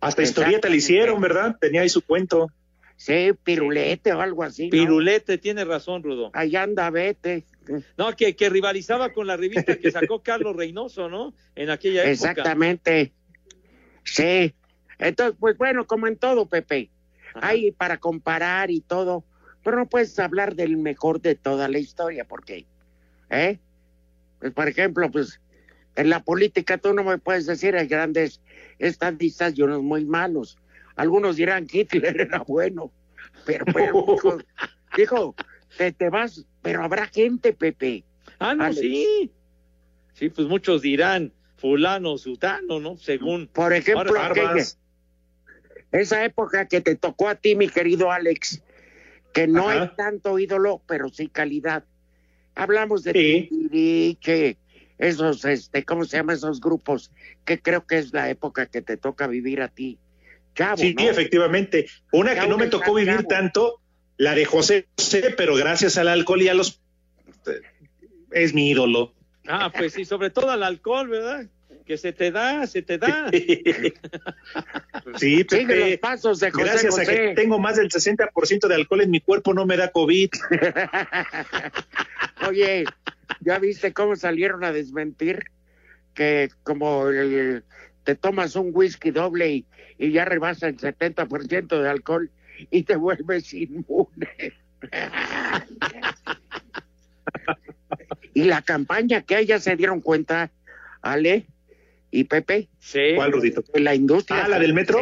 Hasta 0.00 0.22
historieta 0.22 0.68
le 0.68 0.76
hicieron, 0.76 1.20
¿verdad? 1.20 1.56
Tenía 1.60 1.82
ahí 1.82 1.88
su 1.88 2.02
cuento. 2.02 2.50
Sí, 3.02 3.32
pirulete 3.42 4.12
o 4.12 4.20
algo 4.20 4.44
así. 4.44 4.68
Pirulete, 4.68 5.36
tiene 5.36 5.64
razón, 5.64 6.04
Rudo. 6.04 6.30
Allá 6.34 6.62
anda, 6.62 6.88
vete. 6.88 7.44
No, 7.98 8.14
que, 8.14 8.36
que 8.36 8.48
rivalizaba 8.48 9.12
con 9.12 9.26
la 9.26 9.36
revista 9.36 9.76
que 9.76 9.90
sacó 9.90 10.22
Carlos 10.22 10.54
Reynoso, 10.54 11.08
¿no? 11.08 11.34
En 11.56 11.70
aquella 11.70 12.02
época. 12.02 12.12
Exactamente. 12.12 13.12
Sí. 14.04 14.54
Entonces, 15.00 15.36
pues 15.40 15.58
bueno, 15.58 15.84
como 15.84 16.06
en 16.06 16.16
todo, 16.16 16.46
Pepe. 16.46 16.90
Hay 17.34 17.72
para 17.72 17.98
comparar 17.98 18.70
y 18.70 18.80
todo, 18.80 19.24
pero 19.64 19.78
no 19.78 19.88
puedes 19.88 20.16
hablar 20.20 20.54
del 20.54 20.76
mejor 20.76 21.20
de 21.20 21.34
toda 21.34 21.66
la 21.66 21.80
historia, 21.80 22.24
¿por 22.24 22.44
qué? 22.44 22.66
¿Eh? 23.30 23.58
Pues, 24.38 24.52
por 24.52 24.68
ejemplo, 24.68 25.10
pues 25.10 25.40
en 25.96 26.08
la 26.08 26.22
política 26.22 26.78
tú 26.78 26.94
no 26.94 27.02
me 27.02 27.18
puedes 27.18 27.46
decir 27.46 27.74
hay 27.74 27.88
grandes 27.88 28.40
estadistas 28.78 29.58
y 29.58 29.62
unos 29.62 29.82
muy 29.82 30.04
malos. 30.04 30.56
Algunos 30.96 31.36
dirán 31.36 31.66
que 31.66 31.80
Hitler 31.80 32.20
era 32.20 32.40
bueno, 32.40 32.92
pero, 33.44 33.64
dijo, 34.96 35.34
te, 35.76 35.92
te, 35.92 36.10
vas, 36.10 36.46
pero 36.60 36.82
habrá 36.82 37.06
gente, 37.06 37.52
Pepe. 37.52 38.04
Ah, 38.38 38.54
no, 38.54 38.72
sí. 38.72 39.30
Sí, 40.14 40.28
pues 40.28 40.46
muchos 40.46 40.82
dirán 40.82 41.32
fulano, 41.56 42.18
sutano, 42.18 42.80
¿no? 42.80 42.96
Según. 42.96 43.46
Por 43.48 43.72
ejemplo, 43.72 44.14
esa 45.92 46.24
época 46.24 46.66
que 46.68 46.80
te 46.80 46.96
tocó 46.96 47.28
a 47.28 47.34
ti, 47.34 47.54
mi 47.54 47.68
querido 47.68 48.10
Alex, 48.10 48.62
que 49.32 49.46
no 49.46 49.68
hay 49.68 49.90
tanto 49.96 50.38
ídolo, 50.38 50.82
pero 50.86 51.08
sí 51.08 51.28
calidad. 51.28 51.84
Hablamos 52.54 53.02
de 53.02 53.12
sí. 53.12 54.18
que 54.20 54.58
esos, 54.98 55.44
este, 55.44 55.84
¿cómo 55.84 56.04
se 56.04 56.16
llaman 56.16 56.36
esos 56.36 56.60
grupos? 56.60 57.10
Que 57.44 57.60
creo 57.60 57.86
que 57.86 57.98
es 57.98 58.12
la 58.12 58.30
época 58.30 58.66
que 58.66 58.82
te 58.82 58.96
toca 58.96 59.26
vivir 59.26 59.60
a 59.60 59.68
ti. 59.68 59.98
Sí, 60.76 60.94
efectivamente. 60.98 61.86
Una 62.12 62.34
que 62.34 62.46
no 62.46 62.58
me 62.58 62.66
tocó 62.66 62.94
vivir 62.94 63.24
tanto, 63.24 63.80
la 64.16 64.34
de 64.34 64.44
José 64.44 64.86
José, 64.96 65.34
pero 65.36 65.54
gracias 65.56 65.96
al 65.96 66.08
alcohol 66.08 66.42
y 66.42 66.48
a 66.48 66.54
los... 66.54 66.80
Es 68.30 68.54
mi 68.54 68.70
ídolo. 68.70 69.14
Ah, 69.46 69.72
pues 69.76 69.94
sí, 69.94 70.04
sobre 70.04 70.30
todo 70.30 70.50
al 70.50 70.62
alcohol, 70.62 71.08
¿verdad? 71.08 71.46
Que 71.84 71.98
se 71.98 72.12
te 72.12 72.30
da, 72.30 72.66
se 72.66 72.82
te 72.82 72.98
da. 72.98 73.30
sí, 75.16 75.44
Pepe, 75.44 75.90
los 75.90 75.98
pasos 75.98 76.38
de 76.40 76.50
José 76.50 76.64
Gracias 76.64 76.98
a 76.98 77.04
que 77.04 77.32
tengo 77.34 77.58
más 77.58 77.76
del 77.76 77.88
60% 77.88 78.68
de 78.68 78.74
alcohol 78.74 79.00
en 79.00 79.10
mi 79.10 79.20
cuerpo, 79.20 79.52
no 79.52 79.66
me 79.66 79.76
da 79.76 79.90
COVID. 79.90 80.30
Oye, 82.48 82.84
¿ya 83.40 83.58
viste 83.58 83.92
cómo 83.92 84.14
salieron 84.16 84.64
a 84.64 84.72
desmentir? 84.72 85.44
Que 86.14 86.50
como 86.62 87.10
te 88.04 88.14
tomas 88.14 88.56
un 88.56 88.70
whisky 88.72 89.10
doble 89.10 89.50
y, 89.50 89.66
y 89.98 90.12
ya 90.12 90.24
rebasa 90.24 90.68
el 90.68 90.76
70% 90.76 91.80
de 91.80 91.88
alcohol 91.88 92.30
y 92.70 92.82
te 92.82 92.96
vuelves 92.96 93.52
inmune. 93.54 94.52
y 98.34 98.44
la 98.44 98.62
campaña 98.62 99.22
que 99.22 99.44
ya 99.46 99.60
se 99.60 99.76
dieron 99.76 100.00
cuenta, 100.00 100.50
Ale 101.00 101.46
y 102.10 102.24
Pepe. 102.24 102.68
Sí. 102.78 103.12
¿Cuál, 103.14 103.32
Rudito? 103.32 103.64
La 103.74 103.94
industria. 103.94 104.44
Ah, 104.44 104.48
la 104.48 104.58
del 104.58 104.74
metro. 104.74 105.00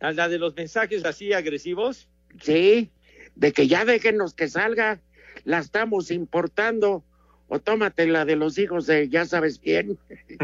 ¿La 0.00 0.28
de 0.28 0.38
los 0.38 0.54
mensajes 0.54 1.04
así 1.04 1.32
agresivos? 1.32 2.08
Sí, 2.40 2.90
de 3.34 3.52
que 3.52 3.66
ya 3.66 3.84
déjenos 3.84 4.34
que 4.34 4.48
salga 4.48 5.00
la 5.44 5.58
estamos 5.58 6.10
importando. 6.10 7.04
O 7.52 7.58
tómate 7.58 8.06
la 8.06 8.24
de 8.24 8.36
los 8.36 8.58
hijos 8.58 8.86
de 8.86 9.08
ya 9.08 9.26
sabes 9.26 9.58
quién. 9.58 9.98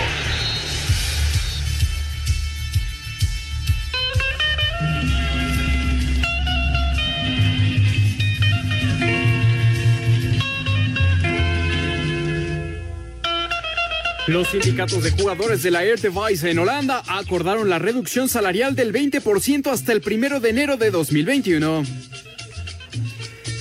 Los 14.31 14.47
sindicatos 14.47 15.03
de 15.03 15.11
jugadores 15.11 15.61
de 15.61 15.71
la 15.71 15.83
Air 15.83 15.99
Device 15.99 16.49
en 16.49 16.57
Holanda 16.57 17.03
acordaron 17.05 17.69
la 17.69 17.79
reducción 17.79 18.29
salarial 18.29 18.75
del 18.75 18.93
20% 18.93 19.67
hasta 19.67 19.91
el 19.91 19.99
primero 19.99 20.39
de 20.39 20.51
enero 20.51 20.77
de 20.77 20.89
2021. 20.89 21.83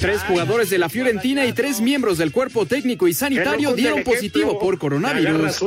Tres 0.00 0.22
jugadores 0.22 0.70
de 0.70 0.78
la 0.78 0.88
Fiorentina 0.88 1.44
y 1.44 1.52
tres 1.52 1.80
miembros 1.80 2.18
del 2.18 2.30
cuerpo 2.30 2.66
técnico 2.66 3.08
y 3.08 3.14
sanitario 3.14 3.74
dieron 3.74 4.04
positivo 4.04 4.60
por 4.60 4.78
coronavirus. 4.78 5.60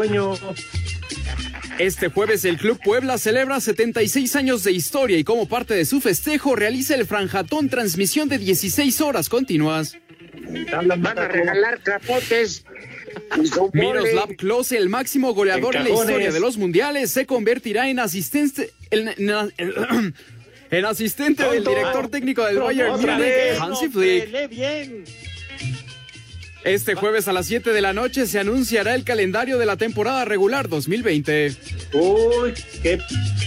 Este 1.80 2.08
jueves 2.08 2.46
el 2.46 2.58
Club 2.58 2.80
Puebla 2.82 3.18
celebra 3.18 3.60
76 3.60 4.38
años 4.38 4.64
de 4.64 4.72
historia 4.72 5.18
y 5.18 5.26
como 5.26 5.50
parte 5.50 5.74
de 5.74 5.84
su 5.84 6.00
festejo 6.00 6.56
realiza 6.56 6.96
el 6.96 7.06
franjatón 7.06 7.68
transmisión 7.68 8.30
de 8.30 8.38
16 8.38 9.02
horas 9.02 9.28
continuas. 9.28 9.98
Van 10.72 11.20
a 11.20 11.28
regalar 11.28 11.82
capotes 11.84 12.64
Miroslav 13.74 14.36
Klose, 14.36 14.78
el 14.78 14.90
máximo 14.90 15.34
goleador 15.34 15.76
en, 15.76 15.84
la 15.84 15.90
historia 15.90 16.32
de 16.32 16.40
los 16.40 16.58
mundiales, 16.58 17.12
se 17.12 17.26
convertirá 17.26 17.90
en 17.90 18.00
asistente. 18.00 18.72
En, 18.92 20.86
asistente 20.86 21.44
del 21.44 21.64
director 21.64 22.10
técnico 22.10 22.44
del 22.46 22.60
Bayern 22.60 23.00
Múnich, 23.00 23.60
Hansi 23.60 23.90
Flick. 23.90 24.30
Este 26.64 26.96
jueves 26.96 27.28
a 27.28 27.34
las 27.34 27.48
7 27.48 27.74
de 27.74 27.82
la 27.82 27.92
noche 27.92 28.26
se 28.26 28.40
anunciará 28.40 28.96
el 28.96 29.04
calendario 29.04 29.58
de 29.58 29.66
la 29.66 29.76
temporada 29.76 30.24
regular 30.24 30.70
2020. 30.70 31.58
Uy, 31.94 32.54
qué, 32.82 33.00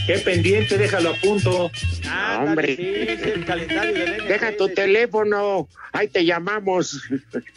qué 0.07 0.19
pendiente, 0.19 0.77
déjalo 0.77 1.11
a 1.11 1.15
punto. 1.15 1.71
Ah, 2.07 2.45
hombre. 2.45 2.77
Deja 4.29 4.55
tu 4.59 4.69
teléfono, 4.69 5.67
ahí 5.93 6.09
te 6.09 6.27
llamamos. 6.27 7.01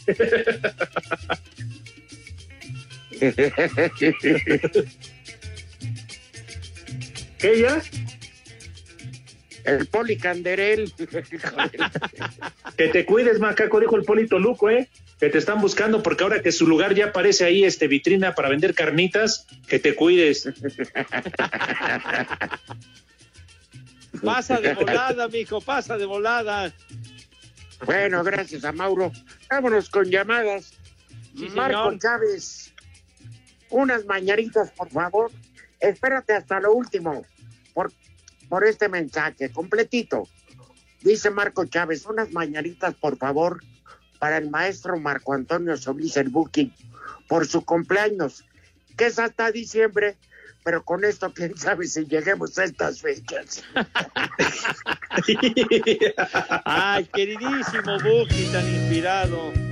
¿Qué 7.39 7.61
ya? 7.61 7.81
El 9.65 9.87
Poli 9.87 10.17
Canderel. 10.17 10.93
que 12.77 12.87
te 12.87 13.05
cuides, 13.05 13.39
macaco, 13.39 13.79
dijo 13.79 13.95
el 13.95 14.03
Polito 14.03 14.37
Luco, 14.39 14.69
¿eh? 14.69 14.89
Que 15.19 15.29
te 15.29 15.37
están 15.37 15.61
buscando 15.61 16.01
porque 16.01 16.23
ahora 16.23 16.41
que 16.41 16.51
su 16.51 16.65
lugar 16.65 16.95
ya 16.95 17.07
aparece 17.07 17.45
ahí, 17.45 17.65
este 17.65 17.87
vitrina 17.87 18.33
para 18.35 18.49
vender 18.49 18.73
carnitas, 18.73 19.45
que 19.67 19.77
te 19.79 19.95
cuides. 19.95 20.45
pasa 24.23 24.59
de 24.59 24.73
volada, 24.73 25.27
mijo, 25.27 25.61
pasa 25.61 25.97
de 25.97 26.05
volada. 26.05 26.73
Bueno, 27.85 28.23
gracias 28.23 28.63
a 28.63 28.71
Mauro. 28.71 29.11
Vámonos 29.49 29.89
con 29.89 30.05
llamadas. 30.05 30.73
Marco 31.53 31.97
Chávez, 31.97 32.68
unas 33.69 34.05
mañanitas, 34.05 34.71
por 34.71 34.89
favor. 34.89 35.31
Espérate 35.79 36.33
hasta 36.33 36.59
lo 36.59 36.73
último 36.73 37.25
por, 37.73 37.91
por 38.49 38.65
este 38.65 38.89
mensaje, 38.89 39.51
completito. 39.51 40.27
Dice 41.01 41.29
Marco 41.29 41.65
Chávez, 41.65 42.05
unas 42.05 42.31
mañanitas, 42.31 42.95
por 42.95 43.17
favor, 43.17 43.61
para 44.19 44.37
el 44.37 44.49
maestro 44.49 44.99
Marco 44.99 45.33
Antonio 45.33 45.77
Solís 45.77 46.17
el 46.17 46.29
Booking 46.29 46.73
por 47.27 47.47
su 47.47 47.63
cumpleaños, 47.63 48.43
que 48.97 49.05
es 49.05 49.17
hasta 49.17 49.51
diciembre, 49.51 50.17
pero 50.63 50.83
con 50.83 51.05
esto 51.05 51.33
quién 51.33 51.57
sabe 51.57 51.87
si 51.87 52.05
lleguemos 52.05 52.57
a 52.57 52.65
estas 52.65 53.01
fechas. 53.01 53.63
Ay, 56.65 57.05
queridísimo 57.05 57.97
Booking, 58.03 58.51
tan 58.51 58.67
inspirado. 58.67 59.68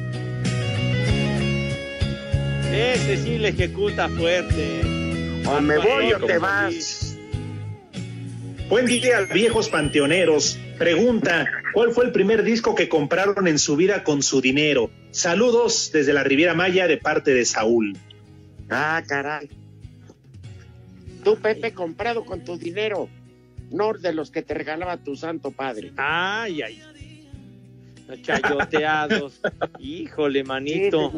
Ese 2.72 3.18
sí 3.18 3.38
le 3.38 3.50
ejecuta 3.50 4.10
fuerte. 4.10 4.82
O 5.48 5.62
me 5.62 5.78
voy 5.78 6.14
o 6.14 6.20
te 6.20 6.38
vas. 6.38 7.18
Buen 8.70 8.86
día, 8.86 9.22
viejos 9.34 9.70
panteoneros. 9.70 10.60
Pregunta, 10.78 11.48
¿cuál 11.74 11.92
fue 11.92 12.06
el 12.06 12.12
primer 12.12 12.44
disco 12.44 12.76
que 12.76 12.90
compraron 12.90 13.48
en 13.48 13.58
su 13.58 13.78
vida 13.78 14.04
con 14.04 14.22
su 14.22 14.42
dinero? 14.42 14.92
Saludos 15.12 15.92
desde 15.94 16.12
la 16.12 16.24
Riviera 16.24 16.54
Maya 16.54 16.88
de 16.88 16.98
parte 16.98 17.34
de 17.34 17.46
Saúl. 17.46 17.98
Ah, 18.70 19.02
caray. 19.08 19.50
Tú, 21.24 21.38
Pepe, 21.38 21.74
comprado 21.74 22.26
con 22.26 22.44
tu 22.44 22.58
dinero, 22.58 23.08
no 23.72 23.94
de 23.94 24.14
los 24.14 24.30
que 24.30 24.42
te 24.42 24.54
regalaba 24.54 24.98
tu 24.98 25.16
santo 25.16 25.52
padre. 25.52 25.94
Ay, 25.96 26.62
ay. 26.62 26.84
Chayoteados. 28.22 29.40
Híjole, 29.80 30.44
manito. 30.44 31.14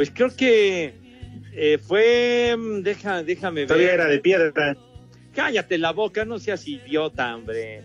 Pues 0.00 0.10
creo 0.14 0.34
que 0.34 0.94
eh, 1.52 1.76
fue. 1.76 2.56
mm, 2.56 2.80
Deja, 2.80 3.22
déjame 3.22 3.60
ver. 3.60 3.68
Todavía 3.68 3.92
era 3.92 4.06
de 4.06 4.18
piedra. 4.18 4.74
Cállate 5.34 5.76
la 5.76 5.90
boca, 5.92 6.24
no 6.24 6.38
seas 6.38 6.66
idiota, 6.66 7.36
hombre. 7.36 7.82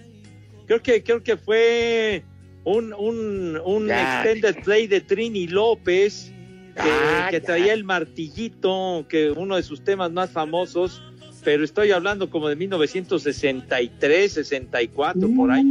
Creo 0.65 0.81
que, 0.81 1.03
creo 1.03 1.21
que 1.21 1.35
fue 1.35 2.23
un, 2.63 2.93
un, 2.93 3.59
un 3.65 3.91
extended 3.91 4.63
play 4.63 4.87
de 4.87 5.01
Trini 5.01 5.47
López 5.47 6.31
que, 6.73 6.81
Ah, 6.83 7.27
que 7.31 7.41
ya. 7.41 7.45
traía 7.45 7.73
el 7.73 7.83
martillito, 7.83 9.05
que 9.09 9.31
uno 9.31 9.57
de 9.57 9.63
sus 9.63 9.83
temas 9.83 10.09
más 10.13 10.29
famosos, 10.29 11.03
pero 11.43 11.65
estoy 11.65 11.91
hablando 11.91 12.29
como 12.29 12.47
de 12.47 12.55
1963, 12.55 14.31
64, 14.31 15.29
por 15.35 15.51
ahí. 15.51 15.63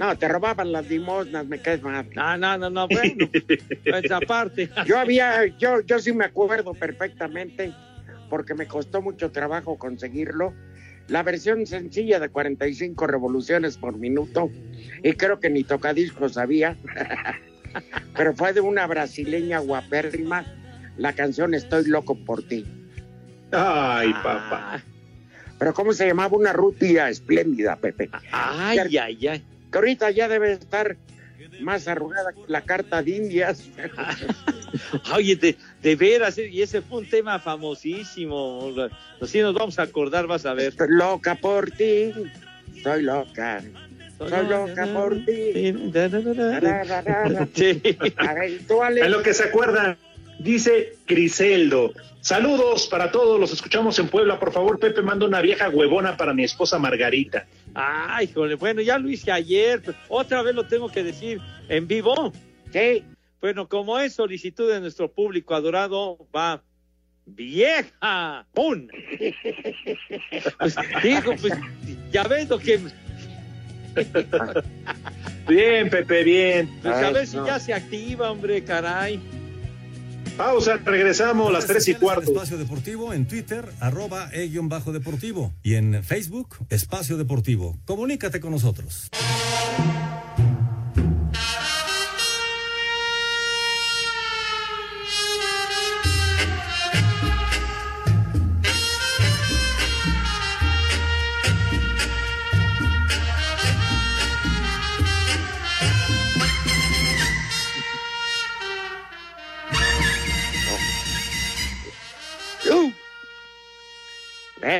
No, 0.00 0.16
te 0.16 0.28
robaban 0.28 0.72
las 0.72 0.88
limosnas, 0.88 1.46
me 1.46 1.60
caes 1.60 1.82
mal. 1.82 2.08
No, 2.16 2.38
no, 2.38 2.56
no, 2.56 2.70
no, 2.70 2.88
bueno, 2.88 3.30
pues 3.84 4.10
aparte. 4.10 4.70
Yo 4.86 4.98
había, 4.98 5.44
yo, 5.58 5.82
yo 5.82 5.98
sí 5.98 6.14
me 6.14 6.24
acuerdo 6.24 6.72
perfectamente, 6.72 7.74
porque 8.30 8.54
me 8.54 8.66
costó 8.66 9.02
mucho 9.02 9.30
trabajo 9.30 9.76
conseguirlo. 9.76 10.54
La 11.08 11.22
versión 11.22 11.66
sencilla 11.66 12.18
de 12.18 12.30
45 12.30 13.06
revoluciones 13.06 13.76
por 13.76 13.98
minuto, 13.98 14.50
y 15.02 15.12
creo 15.12 15.38
que 15.38 15.50
ni 15.50 15.64
tocadiscos 15.64 16.32
sabía, 16.32 16.78
pero 18.16 18.34
fue 18.34 18.54
de 18.54 18.62
una 18.62 18.86
brasileña 18.86 19.58
guapérrima, 19.58 20.46
la 20.96 21.12
canción 21.12 21.52
Estoy 21.52 21.84
loco 21.84 22.14
por 22.14 22.42
ti. 22.42 22.64
Ay, 23.52 24.14
papá. 24.14 24.82
Pero 25.58 25.74
¿cómo 25.74 25.92
se 25.92 26.06
llamaba? 26.06 26.38
Una 26.38 26.54
rubia 26.54 27.10
espléndida, 27.10 27.76
Pepe. 27.76 28.08
Ay, 28.32 28.78
ay, 28.96 29.26
ay. 29.26 29.44
Que 29.70 29.78
ahorita 29.78 30.10
ya 30.10 30.28
debe 30.28 30.52
estar 30.52 30.96
más 31.60 31.88
arrugada 31.88 32.32
que 32.32 32.40
la 32.48 32.62
carta 32.62 33.02
de 33.02 33.10
Indias. 33.12 33.68
Oye, 35.14 35.36
de, 35.36 35.56
de 35.82 35.96
veras, 35.96 36.38
eh, 36.38 36.48
y 36.48 36.62
ese 36.62 36.82
fue 36.82 37.00
un 37.00 37.08
tema 37.08 37.38
famosísimo. 37.38 38.72
Así 39.20 39.40
nos 39.40 39.54
vamos 39.54 39.78
a 39.78 39.82
acordar, 39.82 40.26
vas 40.26 40.46
a 40.46 40.54
ver. 40.54 40.68
Estoy 40.68 40.88
loca 40.90 41.34
por 41.34 41.70
ti. 41.70 42.12
Estoy 42.74 43.02
loca. 43.02 43.62
Soy 44.18 44.46
loca 44.46 44.86
por 44.92 45.14
ti. 45.24 45.52
Sí. 47.54 47.80
En 47.84 49.10
lo 49.10 49.22
que 49.22 49.32
se 49.32 49.44
acuerdan, 49.44 49.96
dice 50.38 50.96
Criseldo. 51.06 51.94
Saludos 52.20 52.86
para 52.88 53.10
todos, 53.10 53.40
los 53.40 53.50
escuchamos 53.50 53.98
en 53.98 54.08
Puebla. 54.08 54.38
Por 54.38 54.52
favor, 54.52 54.78
Pepe, 54.78 55.00
manda 55.00 55.24
una 55.24 55.40
vieja 55.40 55.70
huevona 55.70 56.18
para 56.18 56.34
mi 56.34 56.44
esposa 56.44 56.78
Margarita. 56.78 57.46
Ay, 57.74 58.26
híjole, 58.26 58.54
bueno, 58.56 58.80
ya 58.82 58.98
lo 58.98 59.08
hice 59.08 59.30
ayer, 59.30 59.80
pero 59.84 59.96
otra 60.08 60.42
vez 60.42 60.54
lo 60.54 60.66
tengo 60.66 60.88
que 60.90 61.02
decir 61.02 61.40
en 61.68 61.86
vivo. 61.86 62.32
Sí. 62.72 63.04
Bueno, 63.40 63.68
como 63.68 63.98
es 63.98 64.14
solicitud 64.14 64.70
de 64.70 64.80
nuestro 64.80 65.10
público 65.10 65.54
adorado, 65.54 66.18
va 66.34 66.62
vieja, 67.26 68.46
¡pum! 68.52 68.88
Pues, 70.58 70.76
digo, 71.02 71.34
pues, 71.40 71.52
ya 72.12 72.22
ves 72.24 72.48
lo 72.48 72.58
que, 72.58 72.80
Bien, 75.48 75.90
Pepe, 75.90 76.22
bien. 76.24 76.70
pues 76.82 76.94
a 76.94 77.10
ver 77.10 77.26
si 77.26 77.36
no. 77.36 77.46
ya 77.46 77.58
se 77.58 77.74
activa, 77.74 78.30
hombre, 78.30 78.62
caray. 78.62 79.20
Pausa, 80.36 80.78
regresamos 80.84 81.48
a 81.48 81.52
las 81.52 81.66
tres 81.66 81.88
y 81.88 81.94
cuarto. 81.94 82.30
Espacio 82.30 82.58
Deportivo 82.58 83.12
en 83.12 83.26
Twitter, 83.26 83.68
arroba 83.80 84.30
e-bajo 84.32 84.92
deportivo. 84.92 85.52
Y 85.62 85.74
en 85.74 86.02
Facebook, 86.02 86.56
Espacio 86.70 87.16
Deportivo. 87.16 87.76
Comunícate 87.84 88.40
con 88.40 88.52
nosotros. 88.52 89.10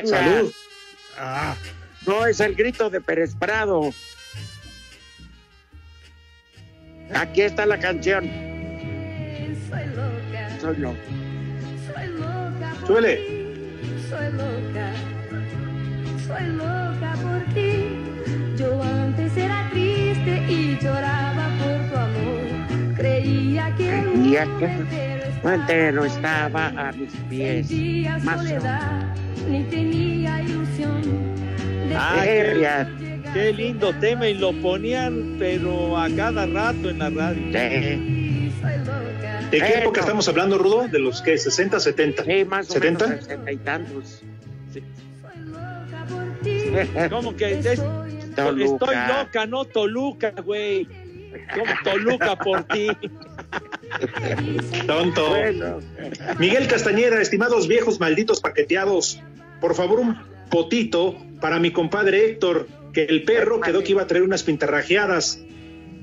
Venga. 0.03 0.17
Salud. 0.17 0.51
Ah, 1.17 1.55
no, 2.07 2.25
es 2.25 2.39
el 2.39 2.55
grito 2.55 2.89
de 2.89 3.01
Pérez 3.01 3.35
Prado. 3.35 3.91
Aquí 7.13 7.41
está 7.41 7.65
la 7.65 7.77
canción. 7.77 8.23
Soy 9.69 9.85
loca, 9.87 10.59
Soy 10.61 10.77
loco. 10.77 10.97
soy 11.93 12.07
loca. 12.07 12.73
por 12.79 12.87
Suele. 12.87 13.15
ti, 13.17 14.01
Soy 14.09 14.31
loca, 14.33 14.93
soy 16.27 16.45
loca 16.53 17.13
por 17.21 17.53
ti. 17.53 17.97
Yo 18.57 18.81
antes 18.83 19.35
era 19.37 19.69
triste 19.71 20.45
y 20.49 20.77
lloraba 20.81 21.49
por 21.59 21.89
tu 21.89 21.97
amor. 21.97 22.95
Creía 22.95 23.75
que 23.75 23.99
el 23.99 24.05
mundo 24.07 24.57
que 24.59 25.49
entero 25.53 26.05
estaba 26.05 26.67
a 26.67 26.91
mis 26.93 27.13
pies. 27.29 27.67
sentía 27.67 28.17
Más 28.19 28.37
soledad, 28.37 29.15
ni 29.49 29.63
tenía 29.63 30.41
ilusión. 30.41 31.01
de 31.89 31.95
Ah, 31.95 32.23
llegar 32.25 32.87
Qué 33.33 33.53
lindo 33.53 33.93
tema 33.99 34.27
y 34.27 34.33
lo 34.33 34.51
ponían, 34.53 35.37
pero 35.39 35.97
a 35.97 36.09
cada 36.09 36.45
rato 36.45 36.89
en 36.89 36.99
la 36.99 37.09
radio. 37.09 37.43
Sí. 37.45 38.51
¿De 39.51 39.57
qué 39.57 39.79
época 39.79 40.01
estamos 40.01 40.27
hablando, 40.27 40.57
Rudo? 40.57 40.87
¿De 40.89 40.99
los 40.99 41.21
que 41.21 41.37
60, 41.37 41.79
70? 41.79 42.25
Sí, 42.25 42.43
más 42.45 42.69
o 42.69 42.73
¿70? 42.73 43.07
menos 43.07 43.23
sesenta 43.25 43.51
y 43.51 43.57
tantos. 43.57 44.21
¿Cómo 47.09 47.35
que 47.35 47.59
es- 47.59 47.65
estoy 47.65 48.65
loca, 48.65 49.45
no 49.47 49.65
Toluca, 49.65 50.33
güey? 50.43 50.87
¿Cómo 51.53 51.71
Toluca 51.83 52.35
por 52.37 52.63
ti? 52.63 52.87
Tonto. 54.87 55.29
Bueno. 55.29 55.79
Miguel 56.39 56.67
Castañera, 56.67 57.21
estimados 57.21 57.67
viejos 57.67 57.99
malditos 57.99 58.39
paqueteados, 58.41 59.19
por 59.61 59.75
favor 59.75 59.99
un 59.99 60.17
potito 60.49 61.15
para 61.39 61.59
mi 61.59 61.71
compadre 61.71 62.25
Héctor, 62.25 62.67
que 62.93 63.05
el 63.05 63.23
perro 63.23 63.61
quedó 63.61 63.83
que 63.83 63.91
iba 63.91 64.01
a 64.01 64.07
traer 64.07 64.23
unas 64.23 64.43
pintarrajeadas 64.43 65.39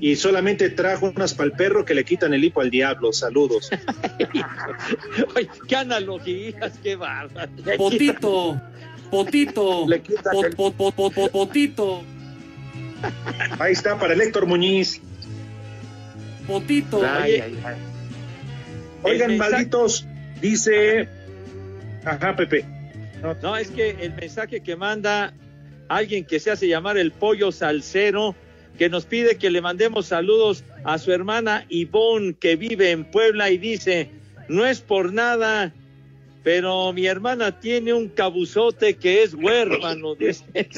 y 0.01 0.15
solamente 0.15 0.69
trajo 0.69 1.11
unas 1.15 1.33
para 1.33 1.47
el 1.47 1.51
perro 1.51 1.83
que 1.85 1.93
le 1.93 2.03
quitan 2.05 2.33
el 2.33 2.43
hipo 2.43 2.61
al 2.61 2.71
diablo. 2.71 3.11
Saludos. 3.13 3.69
Oye, 5.35 5.49
qué 5.67 5.75
analogías, 5.75 6.79
qué 6.81 6.95
bárbaro. 6.95 7.51
Potito, 7.77 8.59
potito, 9.11 9.85
Le 9.87 10.01
pot- 10.01 10.45
el- 10.45 10.55
pot- 10.55 10.73
pot- 10.75 10.95
pot- 10.95 11.13
pot- 11.13 11.31
potito, 11.31 12.03
Ahí 13.59 13.71
está 13.73 13.97
para 13.99 14.13
el 14.13 14.21
Héctor 14.21 14.45
Muñiz. 14.45 15.01
potito. 16.47 17.01
Ay, 17.05 17.35
ay, 17.35 17.59
ay. 17.65 17.75
Oigan, 19.03 19.37
malditos, 19.37 20.05
dice... 20.41 21.07
Ajá, 22.03 22.35
Pepe. 22.35 22.65
No, 23.21 23.57
es 23.57 23.69
que 23.71 23.89
el 24.01 24.13
mensaje 24.13 24.61
que 24.61 24.75
manda 24.75 25.33
alguien 25.89 26.23
que 26.25 26.39
se 26.39 26.51
hace 26.51 26.67
llamar 26.67 26.97
el 26.97 27.11
pollo 27.11 27.51
salsero, 27.51 28.35
que 28.77 28.89
nos 28.89 29.05
pide 29.05 29.37
que 29.37 29.49
le 29.49 29.61
mandemos 29.61 30.05
saludos 30.07 30.63
a 30.85 30.97
su 30.97 31.11
hermana 31.11 31.65
Ivonne, 31.67 32.35
que 32.35 32.55
vive 32.55 32.91
en 32.91 33.03
Puebla, 33.03 33.49
y 33.49 33.57
dice, 33.57 34.09
no 34.47 34.65
es 34.65 34.79
por 34.79 35.11
nada, 35.11 35.73
pero 36.43 36.93
mi 36.93 37.05
hermana 37.05 37.59
tiene 37.59 37.93
un 37.93 38.07
cabuzote 38.09 38.95
que 38.95 39.23
es 39.23 39.33
huérfano, 39.33 40.15
dice. 40.15 40.45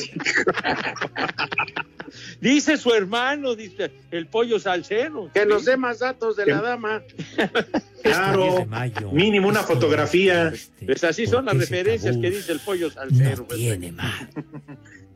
dice 2.41 2.78
su 2.78 2.93
hermano, 2.93 3.55
dice 3.55 3.91
el 4.12 4.28
pollo 4.28 4.59
salsero. 4.59 5.30
Que 5.34 5.45
nos 5.45 5.66
dé 5.66 5.78
más 5.78 5.99
datos 5.99 6.36
de 6.36 6.45
la 6.47 6.62
dama. 6.62 7.03
Claro, 8.01 8.68
mínimo 9.12 9.47
una 9.47 9.62
fotografía. 9.62 10.51
Pues 10.84 11.03
así 11.03 11.28
son 11.28 11.45
las 11.45 11.53
¿Por 11.53 11.68
qué 11.68 11.76
ese 11.76 11.76
referencias 11.76 12.18
que 12.18 12.32
cabuz 12.32 12.36
dice 12.36 12.51
el 12.51 12.59
pollo 12.59 12.89
salsero. 12.89 13.38
No 13.38 13.45
pues. 13.45 13.59
tiene 13.59 13.91
mal. 13.91 14.28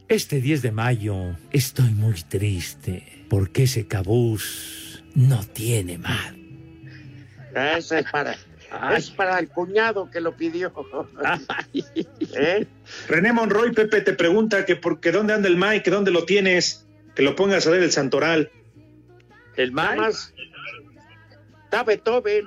Este 0.08 0.40
10 0.40 0.62
de 0.62 0.72
mayo 0.72 1.36
estoy 1.52 1.90
muy 1.90 2.14
triste 2.14 3.26
porque 3.28 3.64
ese 3.64 3.88
cabús 3.88 5.04
no 5.16 5.44
tiene 5.46 5.98
mal. 5.98 6.38
Eso 7.56 7.96
es 7.96 8.06
para, 8.12 8.38
es 8.98 9.10
para 9.12 9.40
el 9.40 9.50
cuñado 9.50 10.10
que 10.12 10.22
lo 10.22 10.36
pidió. 10.36 10.72
¿Eh? 12.36 12.66
René 13.08 13.34
Monroy, 13.34 13.74
Pepe, 13.74 14.02
te 14.02 14.14
pregunta 14.14 14.66
que 14.66 14.76
por 14.76 15.00
que 15.00 15.12
dónde 15.12 15.34
anda 15.34 15.48
el 15.48 15.58
Mike, 15.58 15.84
que 15.84 15.92
dónde 15.92 16.12
lo 16.12 16.26
tienes, 16.26 16.88
que 17.16 17.22
lo 17.24 17.36
pongas 17.36 17.66
a 17.68 17.72
ver 17.72 17.84
el 17.84 17.92
Santoral. 17.92 18.52
El 19.56 19.74
Nada 19.74 19.90
Mike. 19.92 20.02
más. 20.02 20.34
Está 21.66 21.84
Beethoven. 21.84 22.46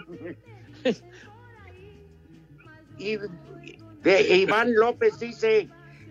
Y 2.99 3.17
de- 4.03 4.37
Iván 4.37 4.75
López 4.75 5.19
dice 5.21 5.69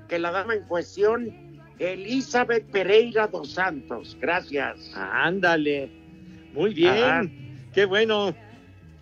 que 0.08 0.20
la 0.20 0.32
dama 0.32 0.56
en 0.56 0.64
cuestión, 0.64 1.62
Elizabeth 1.80 2.66
Pereira 2.72 3.28
dos 3.28 3.52
Santos. 3.52 4.18
Gracias. 4.20 4.92
Ándale. 4.96 5.90
Muy 6.54 6.74
bien. 6.74 6.94
Ajá. 6.94 7.24
Qué 7.74 7.86
bueno. 7.86 8.32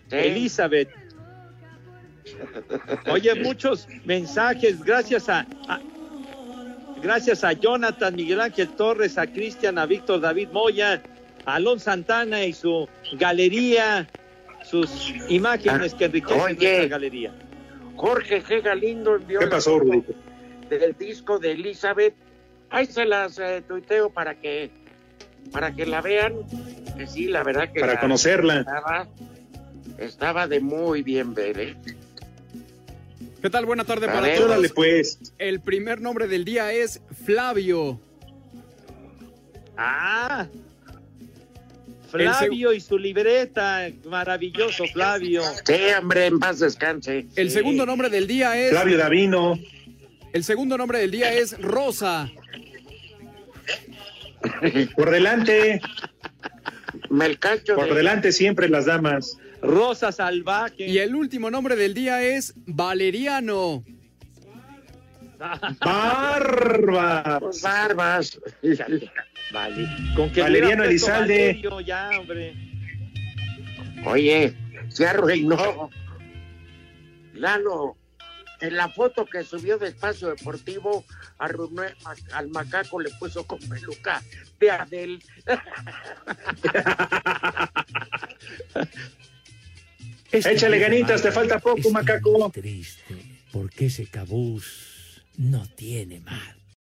Sí. 0.10 0.16
Elizabeth. 0.18 0.90
Oye, 3.12 3.36
muchos 3.36 3.88
mensajes. 4.06 4.84
Gracias 4.84 5.30
a, 5.30 5.46
a- 5.68 5.80
gracias 7.02 7.44
a 7.44 7.54
Jonathan, 7.54 8.16
Miguel 8.16 8.42
Ángel 8.42 8.70
Torres, 8.70 9.18
a 9.18 9.28
Cristian, 9.28 9.78
a 9.78 9.86
Víctor 9.86 10.22
David 10.22 10.50
Moya, 10.52 11.02
a 11.46 11.56
Alon 11.56 11.80
Santana 11.80 12.44
y 12.46 12.54
su 12.54 12.88
galería, 13.14 14.08
sus 14.64 15.14
imágenes 15.30 15.94
que 15.94 16.06
enriquecen 16.06 16.42
Oye. 16.42 16.56
nuestra 16.56 16.88
galería. 16.88 17.34
Jorge 17.96 18.44
G. 18.44 18.62
Galindo 18.62 19.16
envió 19.16 19.40
¿Qué 19.40 19.48
pasó, 19.48 19.80
del 20.70 20.96
disco 20.98 21.40
de 21.40 21.52
Elizabeth. 21.52 22.14
Ahí 22.70 22.88
se 22.88 23.06
las 23.06 23.38
eh, 23.40 23.64
tuiteo 23.68 24.10
para 24.10 24.36
que 24.36 24.70
para 25.52 25.74
que 25.74 25.86
la 25.86 26.02
vean. 26.02 26.34
Que 26.98 27.06
sí, 27.08 27.26
la 27.28 27.44
verdad 27.44 27.72
que 27.72 27.80
Para 27.80 27.94
la- 27.94 28.00
conocerla. 28.02 28.60
Estaba, 28.62 29.08
estaba 30.00 30.48
de 30.48 30.60
muy 30.60 31.04
bien 31.04 31.34
ver, 31.36 31.60
¿eh? 31.60 31.76
¿Qué 33.46 33.52
tal? 33.52 33.68
Buena 33.68 33.84
tarde 33.84 34.08
para 34.08 34.22
ver. 34.22 34.40
todos. 34.40 34.72
Pues. 34.72 35.20
El 35.38 35.60
primer 35.60 36.02
nombre 36.02 36.28
del 36.28 36.46
día 36.46 36.74
es 36.74 37.00
Flavio. 37.28 38.02
Ah, 39.78 40.48
Flavio 42.10 42.74
y 42.74 42.80
su 42.82 42.98
libreta. 42.98 43.88
Maravilloso, 44.06 44.86
Flavio. 44.92 45.44
Sí, 45.64 45.76
hombre, 45.96 46.26
en 46.26 46.40
paz 46.40 46.58
descanse. 46.58 47.28
El 47.36 47.50
Sí. 47.50 47.58
segundo 47.58 47.86
nombre 47.86 48.10
del 48.10 48.26
día 48.26 48.58
es. 48.60 48.72
Flavio 48.72 48.98
Davino. 48.98 49.60
El 50.34 50.44
segundo 50.44 50.76
nombre 50.76 50.98
del 50.98 51.12
día 51.12 51.32
es 51.32 51.56
Rosa. 51.62 52.32
Por 54.96 55.12
delante, 55.12 55.82
Melcacho 57.12 57.76
por 57.76 57.90
de- 57.90 57.94
delante 57.94 58.32
siempre 58.32 58.70
las 58.70 58.88
damas. 58.88 59.38
Rosa 59.66 60.12
Salvaje. 60.12 60.88
Y 60.88 60.98
el 61.00 61.16
último 61.16 61.50
nombre 61.52 61.76
del 61.76 61.94
día 61.94 62.24
es 62.24 62.54
Valeriano. 62.66 63.84
Barba. 65.80 67.40
Pues 67.40 67.62
barbas. 67.62 68.40
Vale. 69.52 69.88
Con 70.16 70.32
que 70.32 70.42
Valeriano 70.42 70.84
Elizalde. 70.84 71.48
Valerio, 71.48 71.82
ya, 71.82 72.10
hombre. 72.20 72.54
Oye, 74.06 74.56
se 74.90 75.08
arruinó. 75.08 75.90
Lalo, 77.34 77.98
en 78.62 78.78
la 78.78 78.88
foto 78.90 79.26
que 79.26 79.44
subió 79.44 79.78
de 79.78 79.90
Espacio 79.90 80.30
Deportivo, 80.30 81.04
arruinó 81.38 81.82
a- 81.84 82.38
al 82.38 82.48
macaco, 82.50 83.00
le 83.02 83.10
puso 83.12 83.46
con 83.46 83.60
peluca 83.60 84.22
de 84.60 84.72
Adel. 84.72 85.22
Este 90.38 90.54
Échale 90.54 90.78
10 90.78 90.90
de 90.90 90.96
ganitas, 90.96 91.22
te 91.22 91.32
falta 91.32 91.60
poco, 91.60 91.78
estoy 91.78 91.92
macaco. 91.94 92.52
triste 92.52 93.16
porque 93.52 93.86
ese 93.86 94.06
cabús 94.08 95.22
no 95.38 95.66
tiene 95.76 96.20
mal. 96.20 96.55